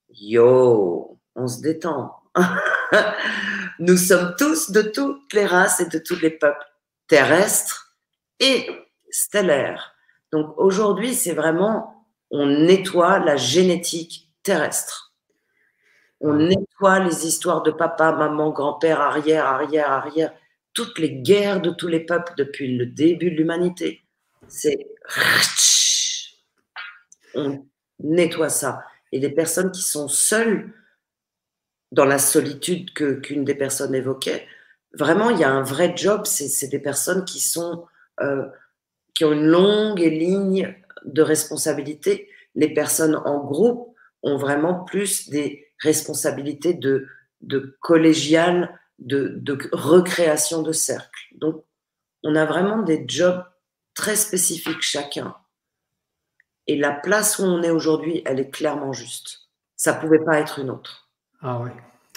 [0.09, 2.15] Yo, on se détend.
[3.79, 6.65] Nous sommes tous de toutes les races et de tous les peuples
[7.07, 7.97] terrestres
[8.39, 8.69] et
[9.09, 9.93] stellaires.
[10.31, 15.12] Donc aujourd'hui, c'est vraiment, on nettoie la génétique terrestre.
[16.21, 20.33] On nettoie les histoires de papa, maman, grand-père, arrière, arrière, arrière,
[20.73, 24.03] toutes les guerres de tous les peuples depuis le début de l'humanité.
[24.47, 24.87] C'est
[27.35, 27.65] on
[27.99, 28.83] nettoie ça.
[29.11, 30.73] Et les personnes qui sont seules
[31.91, 34.47] dans la solitude que qu'une des personnes évoquait,
[34.93, 36.25] vraiment, il y a un vrai job.
[36.25, 37.85] C'est des personnes qui sont
[38.21, 38.45] euh,
[39.13, 42.29] qui ont une longue ligne de responsabilité.
[42.55, 47.07] Les personnes en groupe ont vraiment plus des responsabilités de,
[47.41, 51.21] de collégial, de, de recréation de cercle.
[51.35, 51.63] Donc,
[52.23, 53.43] on a vraiment des jobs
[53.93, 55.35] très spécifiques chacun.
[56.67, 59.49] Et la place où on est aujourd'hui, elle est clairement juste.
[59.75, 61.09] Ça pouvait pas être une autre.
[61.41, 61.71] Ah oui,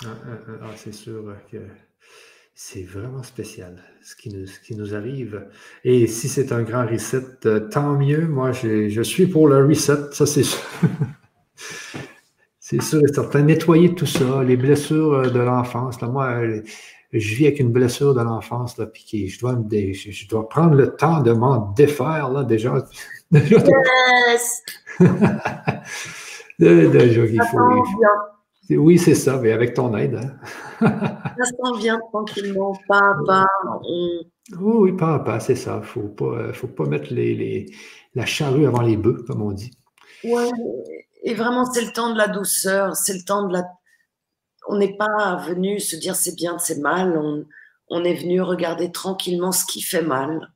[0.05, 1.59] ah, ah, ah, c'est sûr que
[2.55, 5.49] c'est vraiment spécial ce qui, nous, ce qui nous arrive.
[5.83, 8.27] Et si c'est un grand reset, euh, tant mieux.
[8.29, 10.61] Moi, je suis pour le reset, ça c'est sûr.
[12.69, 13.43] c'est sûr et certain.
[13.43, 16.03] Nettoyer tout ça, les blessures euh, de l'enfance.
[16.03, 16.43] Moi,
[17.13, 21.21] je vis avec une blessure de l'enfance, puis je dois, je dois prendre le temps
[21.21, 22.75] de m'en défaire, là, déjà.
[23.33, 24.63] Yes!
[26.59, 27.85] déjà, il faut,
[28.71, 30.19] oui, c'est ça, mais avec ton aide.
[30.81, 30.89] Hein.
[31.39, 33.47] ça s'en vient tranquillement, pas à pas.
[33.83, 34.27] Oui,
[34.59, 35.75] oui, pas à pas, c'est ça.
[35.77, 37.67] Il ne faut pas, euh, faut pas mettre les,
[38.17, 39.71] la charrue avant les bœufs, comme on dit.
[40.25, 40.51] Oui,
[41.23, 43.65] et vraiment, c'est le temps de la douceur, c'est le temps de la.
[44.69, 47.17] On n'est pas venu se dire c'est bien, c'est mal.
[47.19, 47.45] On,
[47.89, 50.53] on, est venu regarder tranquillement ce qui fait mal.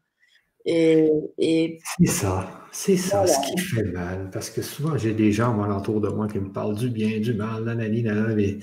[0.65, 1.09] Et,
[1.39, 1.79] et...
[1.99, 2.61] C'est ça.
[2.73, 4.31] C'est ça ce qui fait mal.
[4.33, 7.19] Parce que souvent, j'ai des gens moi, autour de moi qui me parlent du bien,
[7.19, 8.59] du mal, nanani, nanana, mais,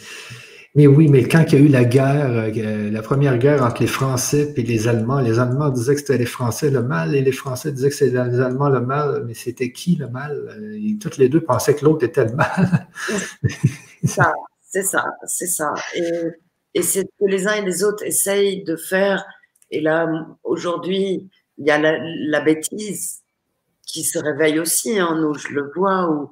[0.78, 3.82] mais oui, mais quand il y a eu la guerre, euh, la première guerre entre
[3.82, 7.21] les Français et les Allemands, les Allemands disaient que c'était les Français le mal et
[7.21, 10.55] les Français disaient que c'était les Allemands le mal, mais c'était qui le mal?
[10.75, 12.88] Et toutes les deux pensaient que l'autre était le mal.
[14.03, 15.73] c'est ça, c'est ça.
[15.95, 16.11] Et,
[16.75, 19.25] et c'est ce que les uns et les autres essayent de faire.
[19.71, 20.07] Et là,
[20.43, 23.23] aujourd'hui, il y a la, bêtise
[23.84, 24.99] qui se réveille aussi.
[24.99, 26.30] Hein, nous, je le vois, où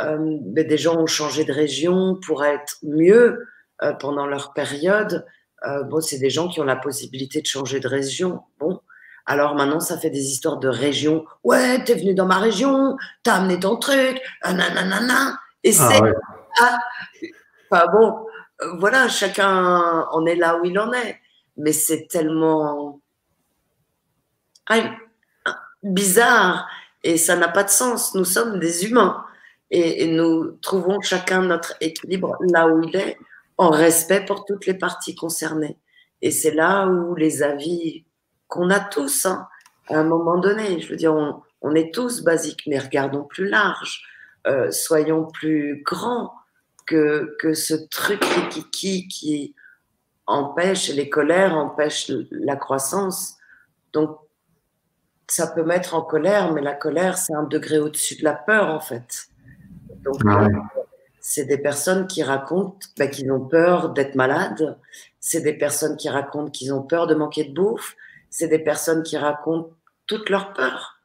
[0.00, 3.38] euh, ben, des gens ont changé de région pour être mieux
[3.82, 5.26] euh, pendant leur période.
[5.66, 8.42] Euh, bon, c'est des gens qui ont la possibilité de changer de région.
[8.58, 8.80] Bon,
[9.26, 11.24] alors maintenant, ça fait des histoires de région.
[11.44, 15.38] Ouais, t'es venu dans ma région, t'as amené ton truc, nanana.
[15.64, 16.00] Et ah c'est.
[16.60, 16.78] Ah,
[17.70, 18.26] enfin bon,
[18.78, 21.20] voilà, chacun en est là où il en est.
[21.56, 23.00] Mais c'est tellement
[24.68, 24.94] ah,
[25.82, 26.68] bizarre
[27.02, 28.14] et ça n'a pas de sens.
[28.14, 29.24] Nous sommes des humains
[29.70, 33.16] et, nous trouvons chacun notre équilibre là où il est,
[33.58, 35.78] en respect pour toutes les parties concernées.
[36.22, 38.04] Et c'est là où les avis
[38.48, 39.48] qu'on a tous, hein,
[39.88, 44.02] à un moment donné, je veux dire, on, est tous basiques, mais regardons plus large,
[44.46, 46.32] euh, soyons plus grands
[46.86, 48.20] que, que ce truc
[48.70, 49.54] qui, qui
[50.26, 53.36] empêche, les colères empêchent la croissance.
[53.92, 54.16] Donc,
[55.28, 58.68] ça peut mettre en colère, mais la colère, c'est un degré au-dessus de la peur,
[58.68, 59.28] en fait.
[60.04, 60.48] Donc, euh,
[61.28, 64.78] c'est des personnes qui racontent bah, qu'ils ont peur d'être malades.
[65.18, 67.96] C'est des personnes qui racontent qu'ils ont peur de manquer de bouffe.
[68.30, 69.74] C'est des personnes qui racontent
[70.06, 71.00] toutes leurs peurs.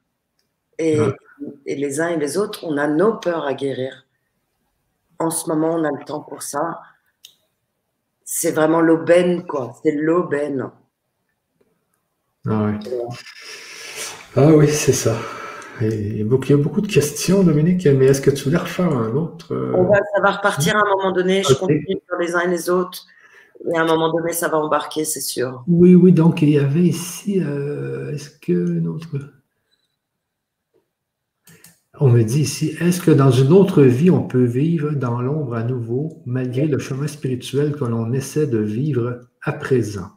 [0.77, 0.99] Et,
[1.65, 4.05] et, les uns et les autres, on a nos peurs à guérir.
[5.17, 6.81] En ce moment, on a le temps pour ça.
[8.23, 9.73] C'est vraiment l'aubaine, quoi.
[9.81, 10.69] C'est l'aubaine.
[12.47, 12.77] Ah.
[14.35, 15.17] Ah oui, c'est ça.
[15.79, 19.53] Il y a beaucoup de questions, Dominique, mais est-ce que tu voulais refaire un autre
[19.53, 21.43] euh, On va, Ça va repartir à un moment donné.
[21.43, 23.05] Je continue sur les uns et les autres.
[23.71, 25.63] Et à un moment donné, ça va embarquer, c'est sûr.
[25.67, 29.17] Oui, oui, donc il y avait ici, euh, est-ce que notre...
[31.99, 35.53] On me dit ici, est-ce que dans une autre vie, on peut vivre dans l'ombre
[35.53, 40.09] à nouveau, malgré le chemin spirituel que l'on essaie de vivre à présent?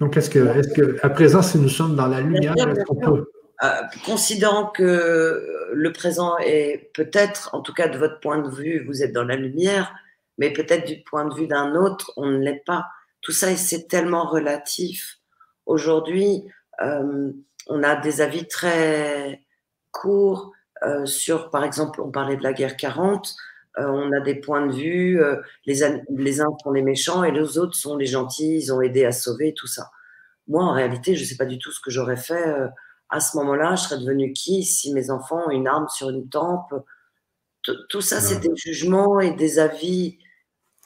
[0.00, 2.54] Donc, est-ce que, est que, à présent, si nous sommes dans la lumière,
[3.02, 3.30] peut.
[3.62, 3.68] Euh,
[4.04, 9.02] considérant que le présent est peut-être, en tout cas de votre point de vue, vous
[9.02, 9.94] êtes dans la lumière,
[10.36, 12.86] mais peut-être du point de vue d'un autre, on ne l'est pas.
[13.22, 15.18] Tout ça, c'est tellement relatif.
[15.64, 16.44] Aujourd'hui,
[16.82, 17.32] euh,
[17.66, 19.40] on a des avis très
[19.90, 20.52] courts
[20.84, 23.32] euh, sur, par exemple, on parlait de la guerre 40, euh,
[23.78, 27.58] on a des points de vue, euh, les, les, uns sont les méchants et les
[27.58, 29.90] autres sont les gentils, ils ont aidé à sauver, tout ça.
[30.48, 32.48] moi, en réalité, je ne sais pas du tout ce que j'aurais fait.
[32.48, 32.68] Euh,
[33.08, 36.28] à ce moment-là, je serais devenue qui si mes enfants ont une arme sur une
[36.28, 36.74] tempe?
[37.88, 40.18] Tout ça, c'est des jugements et des avis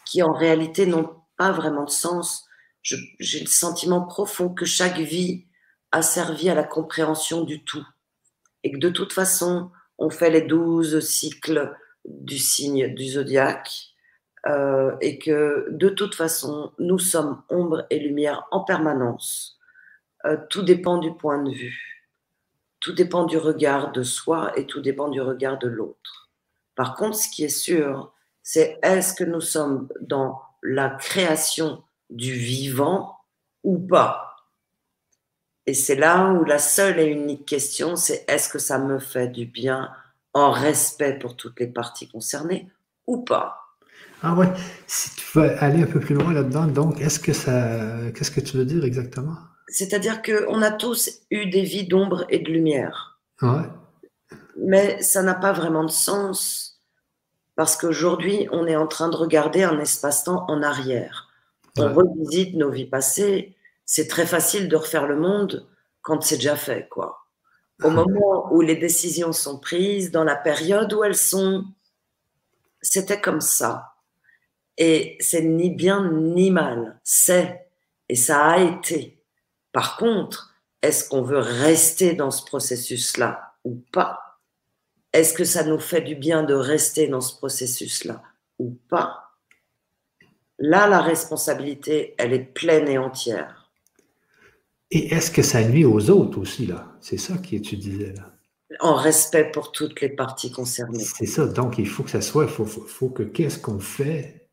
[0.06, 2.46] qui, en réalité, n'ont pas vraiment de sens.
[2.82, 5.46] J'ai le sentiment profond que chaque vie
[5.92, 7.84] a servi à la compréhension du tout.
[8.62, 11.70] Et que de toute façon, on fait les douze cycles
[12.04, 13.90] du signe du zodiaque.
[14.46, 19.58] Euh, et que de toute façon, nous sommes ombre et lumière en permanence.
[20.24, 22.10] Euh, tout dépend du point de vue,
[22.80, 26.30] tout dépend du regard de soi et tout dépend du regard de l'autre.
[26.74, 32.32] Par contre, ce qui est sûr, c'est est-ce que nous sommes dans la création du
[32.32, 33.18] vivant
[33.62, 34.36] ou pas?
[35.66, 39.28] Et c'est là où la seule et unique question, c'est est-ce que ça me fait
[39.28, 39.92] du bien
[40.32, 42.68] en respect pour toutes les parties concernées
[43.06, 43.60] ou pas
[44.22, 44.48] ah ouais,
[44.86, 48.40] si tu veux aller un peu plus loin là-dedans, donc, est-ce que ça, qu'est-ce que
[48.40, 49.36] tu veux dire exactement?
[49.68, 53.18] C'est-à-dire qu'on a tous eu des vies d'ombre et de lumière.
[53.40, 53.62] Ouais.
[54.58, 56.82] Mais ça n'a pas vraiment de sens
[57.56, 61.28] parce qu'aujourd'hui, on est en train de regarder un espace-temps en arrière.
[61.78, 63.56] On revisite nos vies passées.
[63.86, 65.66] C'est très facile de refaire le monde
[66.02, 67.19] quand c'est déjà fait, quoi.
[67.82, 71.64] Au moment où les décisions sont prises, dans la période où elles sont,
[72.82, 73.94] c'était comme ça.
[74.76, 77.70] Et c'est ni bien ni mal, c'est,
[78.08, 79.22] et ça a été.
[79.72, 84.40] Par contre, est-ce qu'on veut rester dans ce processus-là ou pas?
[85.12, 88.22] Est-ce que ça nous fait du bien de rester dans ce processus-là
[88.58, 89.36] ou pas?
[90.58, 93.70] Là, la responsabilité, elle est pleine et entière.
[94.90, 96.89] Et est-ce que ça nuit aux autres aussi, là?
[97.00, 98.32] C'est ça que tu disais, là.
[98.78, 101.02] En respect pour toutes les parties concernées.
[101.02, 104.48] C'est ça, donc il faut que ça soit, il faut, faut que qu'est-ce qu'on fait?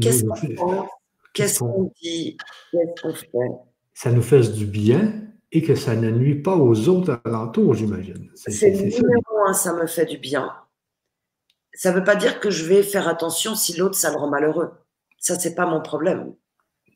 [0.00, 0.88] Qu'est-ce qu'on pense?
[1.34, 2.36] Qu'est-ce qu'on dit?
[2.70, 3.28] Qu'est-ce qu'on fait?
[3.94, 5.20] Ça nous fasse du bien
[5.50, 8.30] et que ça ne nuit pas aux autres alentours, j'imagine.
[8.34, 10.54] C'est numéro un, ça me fait du bien.
[11.74, 14.28] Ça ne veut pas dire que je vais faire attention si l'autre, ça le rend
[14.28, 14.70] malheureux.
[15.18, 16.34] Ça, c'est pas mon problème.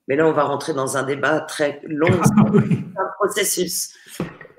[0.08, 3.92] Mais là, on va rentrer dans un débat très long, ah un processus.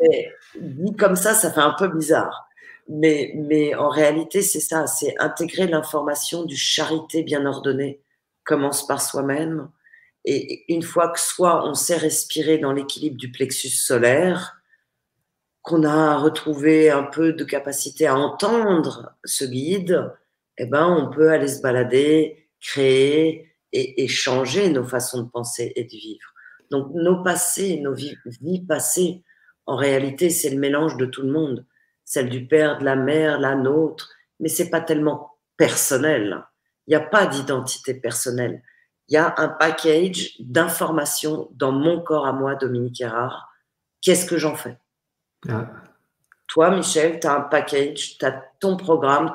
[0.01, 0.29] Et
[0.59, 2.47] dit comme ça, ça fait un peu bizarre.
[2.89, 8.01] Mais, mais en réalité, c'est ça, c'est intégrer l'information du charité bien ordonnée
[8.47, 9.69] commence par soi-même.
[10.25, 14.57] Et une fois que soit on sait respirer dans l'équilibre du plexus solaire,
[15.61, 20.11] qu'on a retrouvé un peu de capacité à entendre ce guide,
[20.57, 25.83] eh ben, on peut aller se balader, créer et, changer nos façons de penser et
[25.83, 26.33] de vivre.
[26.71, 29.23] Donc, nos passés, nos vies, vies passées,
[29.65, 31.65] en réalité, c'est le mélange de tout le monde.
[32.05, 36.43] Celle du père, de la mère, la nôtre, mais c'est pas tellement personnel.
[36.87, 38.63] Il n'y a pas d'identité personnelle.
[39.09, 43.49] Il y a un package d'informations dans mon corps à moi, Dominique Erard.
[44.01, 44.77] Qu'est-ce que j'en fais?
[45.49, 45.69] Ah.
[46.47, 49.33] Toi, Michel, tu as un package, tu as ton programme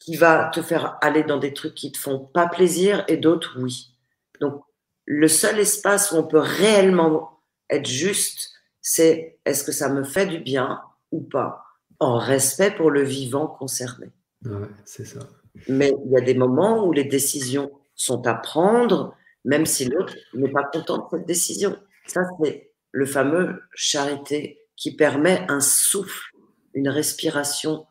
[0.00, 3.56] qui va te faire aller dans des trucs qui te font pas plaisir et d'autres,
[3.60, 3.94] oui.
[4.40, 4.64] Donc,
[5.04, 8.50] le seul espace où on peut réellement être juste,
[8.80, 10.80] c'est est-ce que ça me fait du bien
[11.12, 11.64] ou pas,
[11.98, 14.10] en respect pour le vivant concerné.
[14.44, 15.20] Ouais, c'est ça.
[15.68, 19.14] Mais il y a des moments où les décisions sont à prendre,
[19.44, 21.76] même si l'autre n'est pas content de cette décision.
[22.06, 26.30] Ça, c'est le fameux charité qui permet un souffle,
[26.72, 27.86] une respiration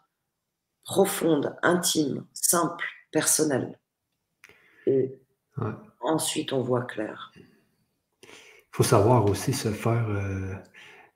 [0.90, 3.78] profonde, intime, simple, personnelle.
[4.88, 5.14] Et
[6.02, 7.32] ensuite, on voit clair.
[8.24, 8.28] Il
[8.72, 10.56] faut savoir aussi se faire, euh,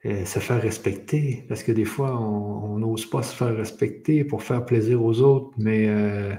[0.06, 4.44] euh, se faire respecter, parce que des fois, on n'ose pas se faire respecter pour
[4.44, 6.36] faire plaisir aux autres, mais euh,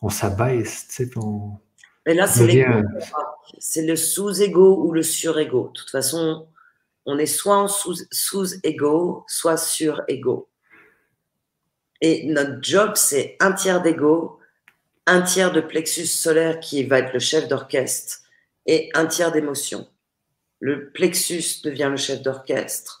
[0.00, 1.58] on s'abaisse, tu sais, on,
[2.06, 5.68] mais là, c'est le sous-ego ou le sur-ego.
[5.74, 6.48] De toute façon,
[7.04, 10.48] on est soit en sous-ego, soit sur-ego.
[12.00, 14.38] Et notre job, c'est un tiers d'ego,
[15.06, 18.20] un tiers de plexus solaire qui va être le chef d'orchestre
[18.66, 19.88] et un tiers d'émotion.
[20.60, 22.98] Le plexus devient le chef d'orchestre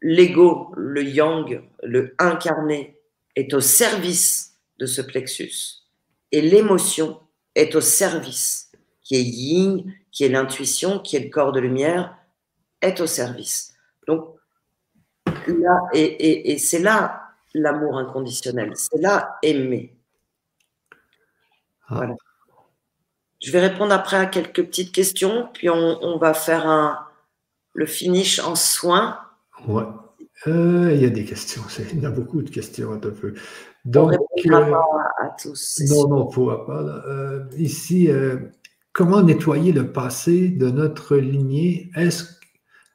[0.00, 2.98] l'ego, le yang, le incarné,
[3.34, 5.82] est au service de ce plexus.
[6.32, 7.20] Et l'émotion
[7.54, 8.70] est au service,
[9.02, 12.16] qui est yin, qui est l'intuition, qui est le corps de lumière,
[12.80, 13.74] est au service.
[14.06, 14.36] Donc,
[15.46, 17.25] là, et, c'est là
[17.56, 19.96] l'amour inconditionnel, c'est là aimer.
[21.88, 21.96] Ah.
[21.96, 22.14] Voilà.
[23.42, 26.98] Je vais répondre après à quelques petites questions, puis on, va faire un,
[27.74, 29.18] le finish en soins.
[29.68, 29.84] Ouais.
[30.46, 31.62] Euh, il y a des questions.
[31.92, 33.34] Il y a beaucoup de questions un peu.
[33.84, 34.12] Donc,
[34.44, 34.74] on euh,
[35.18, 35.80] à tous.
[35.88, 37.02] Non, non, on ne pas.
[37.06, 38.08] Euh, ici,
[38.92, 41.90] comment nettoyer le passé de notre lignée?
[41.94, 42.24] Est-ce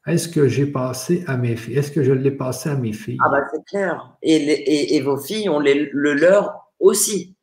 [0.07, 1.77] est-ce que j'ai passé à mes filles?
[1.77, 3.17] Est-ce que je l'ai passé à mes filles?
[3.23, 4.15] Ah bah c'est clair.
[4.23, 7.35] Et, et, vos filles ont le leur aussi.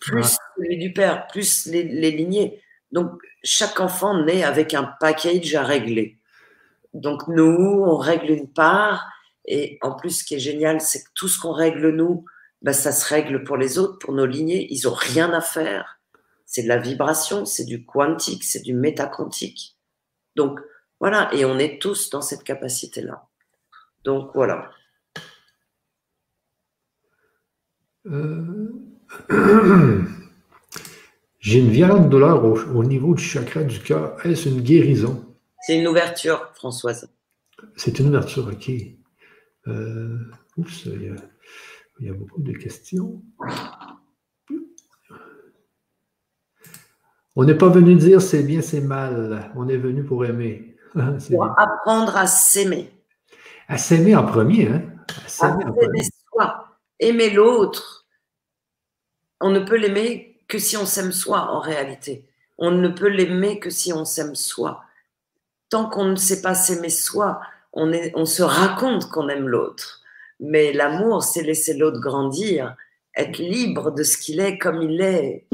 [0.00, 2.60] Plus celui du père, plus les, les, lignées.
[2.92, 3.10] Donc
[3.42, 6.18] chaque enfant naît avec un package à régler.
[6.94, 9.06] Donc nous, on règle une part.
[9.46, 12.24] Et en plus, ce qui est génial, c'est que tout ce qu'on règle nous,
[12.62, 14.66] bah, ça se règle pour les autres, pour nos lignées.
[14.70, 16.00] Ils n'ont rien à faire.
[16.46, 19.76] C'est de la vibration, c'est du quantique, c'est du métaquantique.
[20.36, 20.60] Donc,
[21.00, 23.26] voilà, et on est tous dans cette capacité-là.
[24.04, 24.70] Donc voilà.
[28.06, 28.70] Euh,
[31.40, 34.24] j'ai une violente douleur au, niveau du chakra du cœur.
[34.24, 35.24] Est-ce une guérison?
[35.60, 37.10] C'est une ouverture, Françoise.
[37.76, 38.70] C'est une ouverture, ok.
[39.66, 40.18] Euh,
[40.58, 41.16] oups, il y, a,
[42.00, 43.22] il y, a, beaucoup de questions.
[47.36, 49.50] On n'est pas venu dire c'est bien, c'est mal.
[49.56, 50.73] On est venu pour aimer.
[50.94, 52.90] Pour apprendre à s'aimer.
[53.68, 54.82] À s'aimer en premier, hein?
[55.24, 58.06] À s'aimer soi, aimer l'autre.
[59.40, 62.24] On ne peut l'aimer que si on s'aime soi en réalité.
[62.58, 64.82] On ne peut l'aimer que si on s'aime soi.
[65.68, 67.40] Tant qu'on ne sait pas s'aimer soi,
[67.72, 70.02] on, est, on se raconte qu'on aime l'autre.
[70.40, 72.76] Mais l'amour, c'est laisser l'autre grandir,
[73.16, 75.46] être libre de ce qu'il est comme il est.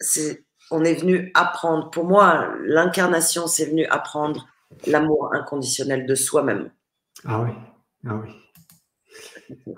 [0.00, 1.90] C'est on est venu apprendre.
[1.90, 4.48] Pour moi, l'incarnation, c'est venu apprendre
[4.86, 6.70] l'amour inconditionnel de soi-même.
[7.24, 7.50] Ah oui,
[8.06, 8.30] ah oui.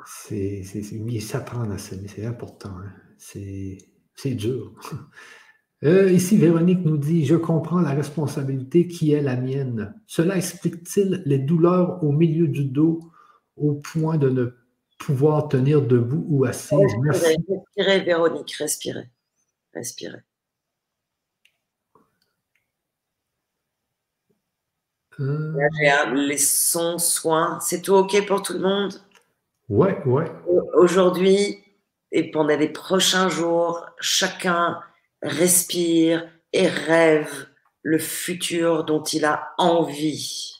[0.06, 0.62] C'est
[1.20, 2.70] s'apprendre à s'aimer, c'est important.
[2.70, 2.92] Hein.
[3.16, 4.74] C'est dur.
[5.82, 9.94] Euh, ici, Véronique nous dit Je comprends la responsabilité qui est la mienne.
[10.06, 13.00] Cela explique-t-il les douleurs au milieu du dos
[13.56, 14.50] au point de ne
[14.98, 16.76] pouvoir tenir debout ou assise?
[17.02, 19.08] Respirez, respirez Véronique, respirez.
[19.72, 20.20] Respirez.
[25.20, 28.94] Les sons, soins, c'est tout OK pour tout le monde?
[29.68, 30.30] Ouais, ouais.
[30.74, 31.62] Aujourd'hui
[32.12, 34.80] et pendant les prochains jours, chacun
[35.22, 37.46] respire et rêve
[37.82, 40.56] le futur dont il a envie.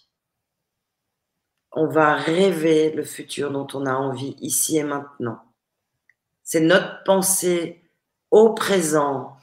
[1.73, 5.41] On va rêver le futur dont on a envie ici et maintenant.
[6.43, 7.82] C'est notre pensée
[8.31, 9.37] au présent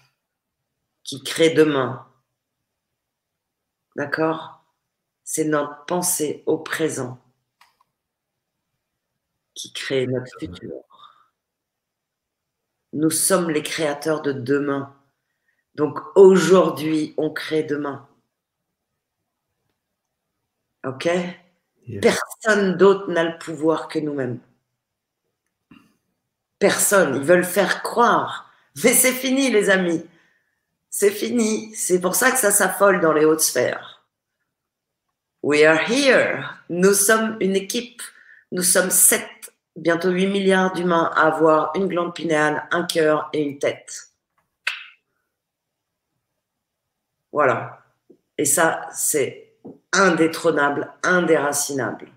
[1.03, 2.06] qui crée demain.
[3.95, 4.57] D'accord?
[5.30, 7.20] C'est notre pensée au présent
[9.54, 10.72] qui crée notre futur.
[12.94, 14.95] Nous sommes les créateurs de demain.
[15.76, 18.08] Donc aujourd'hui, on crée demain.
[20.86, 21.10] OK?
[22.02, 24.40] Personne d'autre n'a le pouvoir que nous-mêmes.
[26.58, 27.18] Personne.
[27.18, 28.49] Ils veulent faire croire.
[28.82, 30.06] Mais c'est fini, les amis.
[30.90, 31.76] C'est fini.
[31.76, 33.97] C'est pour ça que ça s'affole dans les hautes sphères.
[35.43, 36.43] We are here.
[36.69, 38.01] Nous sommes une équipe.
[38.51, 39.23] Nous sommes 7,
[39.76, 44.11] bientôt 8 milliards d'humains à avoir une glande pinéale, un cœur et une tête.
[47.31, 47.84] Voilà.
[48.38, 49.53] Et ça, c'est
[49.91, 52.07] indétrônable, indéracinable.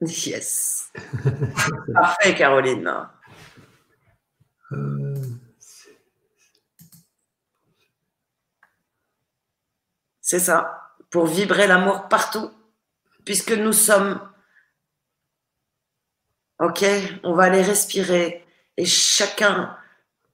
[0.00, 0.90] Yes.
[1.94, 2.90] Parfait, Caroline.
[4.72, 5.09] Euh...
[10.30, 12.52] C'est ça, pour vibrer l'amour partout,
[13.24, 14.20] puisque nous sommes.
[16.60, 16.84] Ok,
[17.24, 18.46] on va aller respirer
[18.76, 19.76] et chacun,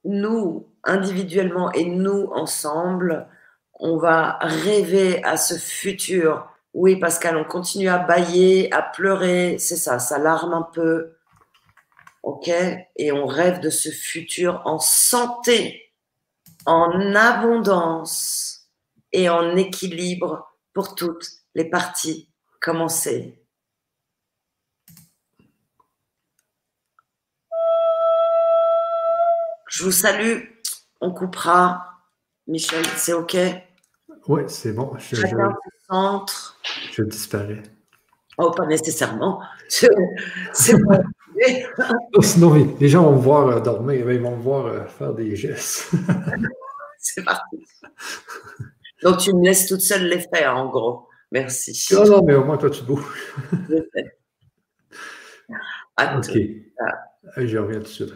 [0.03, 3.27] nous individuellement et nous ensemble,
[3.73, 6.47] on va rêver à ce futur.
[6.75, 11.15] Oui, Pascal, on continue à bailler, à pleurer, c'est ça, ça larme un peu.
[12.21, 12.51] Ok?
[12.97, 15.91] Et on rêve de ce futur en santé,
[16.67, 18.46] en abondance
[19.17, 22.29] et en équilibre pour toutes les parties
[22.61, 23.43] commencées.
[29.69, 30.43] Je vous salue.
[31.01, 31.83] On coupera.
[32.45, 33.35] Michel, c'est OK?
[34.27, 34.93] Oui, c'est bon.
[34.99, 35.27] Je, je,
[35.87, 36.59] centre.
[36.91, 37.63] Je disparais.
[38.37, 39.41] Oh, pas nécessairement.
[40.53, 40.99] C'est bon.
[42.21, 45.35] Sinon, les gens vont me voir euh, dormir, ils vont me voir euh, faire des
[45.35, 45.91] gestes.
[46.99, 47.63] c'est parti.
[49.03, 51.07] Donc, tu me laisses toute seule les faire, en gros.
[51.31, 51.93] Merci.
[51.93, 53.03] Non, non, mais au moins, toi, tu bouges.
[55.97, 56.37] ok.
[57.37, 58.13] Je reviens tout de suite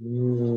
[0.00, 0.47] Mm.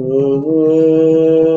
[0.00, 1.47] Oh.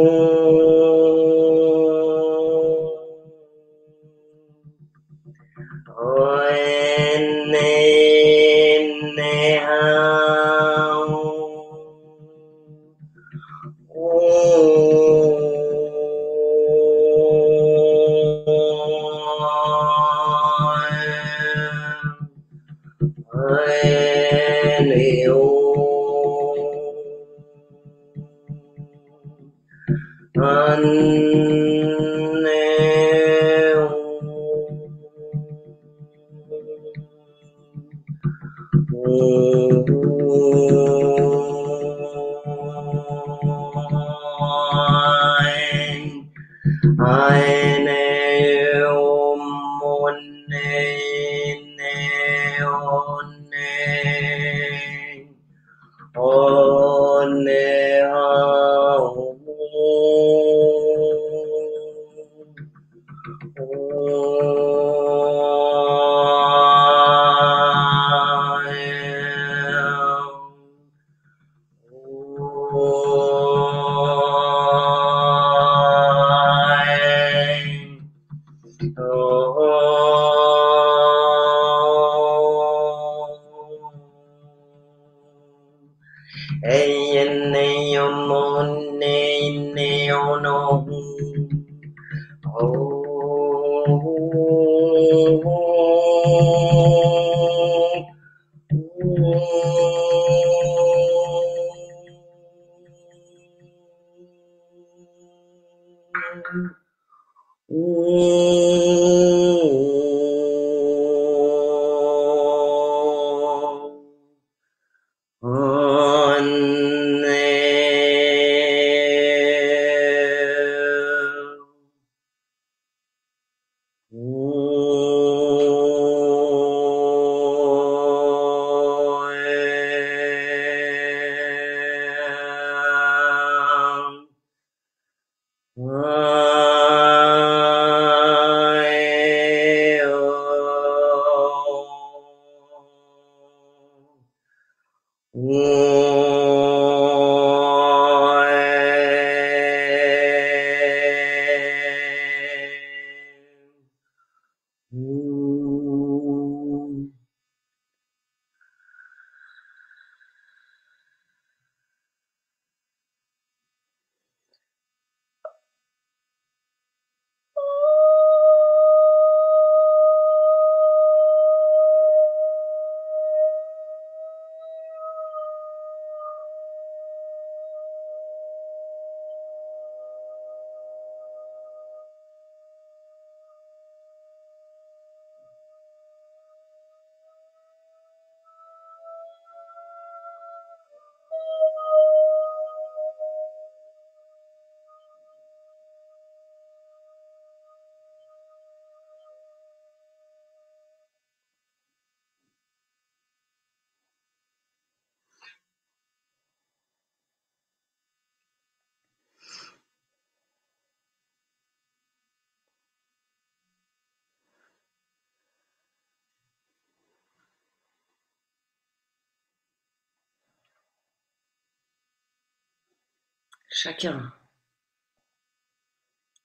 [223.74, 224.34] Chacun,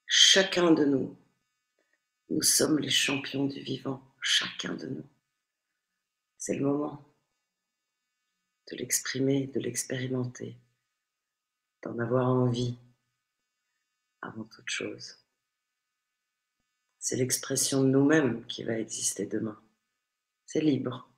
[0.07, 1.19] chacun de nous,
[2.31, 5.07] nous sommes les champions du vivant, chacun de nous.
[6.39, 7.05] C'est le moment
[8.71, 10.57] de l'exprimer, de l'expérimenter,
[11.83, 12.79] d'en avoir envie
[14.23, 15.19] avant toute chose.
[17.01, 19.61] C'est l'expression de nous-mêmes qui va exister demain.
[20.45, 21.11] C'est libre.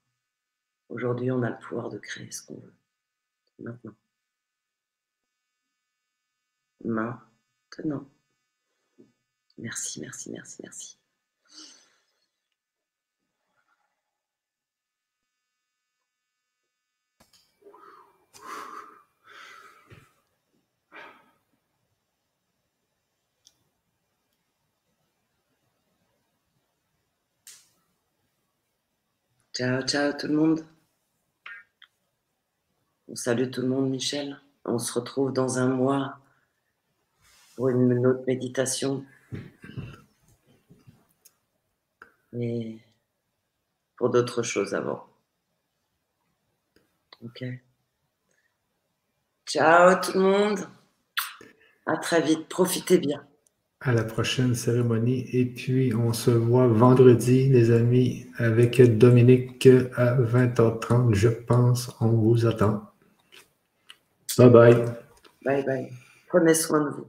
[0.89, 2.74] Aujourd'hui, on a le pouvoir de créer ce qu'on veut.
[3.59, 3.94] Maintenant.
[6.85, 8.09] Maintenant.
[9.59, 10.99] Merci, merci, merci, merci.
[29.59, 30.65] Ciao, ciao tout le monde.
[33.09, 34.39] On salue tout le monde, Michel.
[34.65, 36.21] On se retrouve dans un mois
[37.59, 39.05] pour une autre méditation.
[42.32, 42.78] Et
[43.97, 45.05] pour d'autres choses avant.
[47.24, 47.43] Ok.
[49.44, 50.60] Ciao tout le monde.
[51.85, 52.48] À très vite.
[52.48, 53.26] Profitez bien
[53.80, 55.28] à la prochaine cérémonie.
[55.32, 59.66] Et puis, on se voit vendredi, les amis, avec Dominique
[59.97, 61.97] à 20h30, je pense.
[62.01, 62.85] On vous attend.
[64.36, 64.85] Bye bye.
[65.44, 65.93] Bye bye.
[66.28, 67.09] Prenez soin de vous.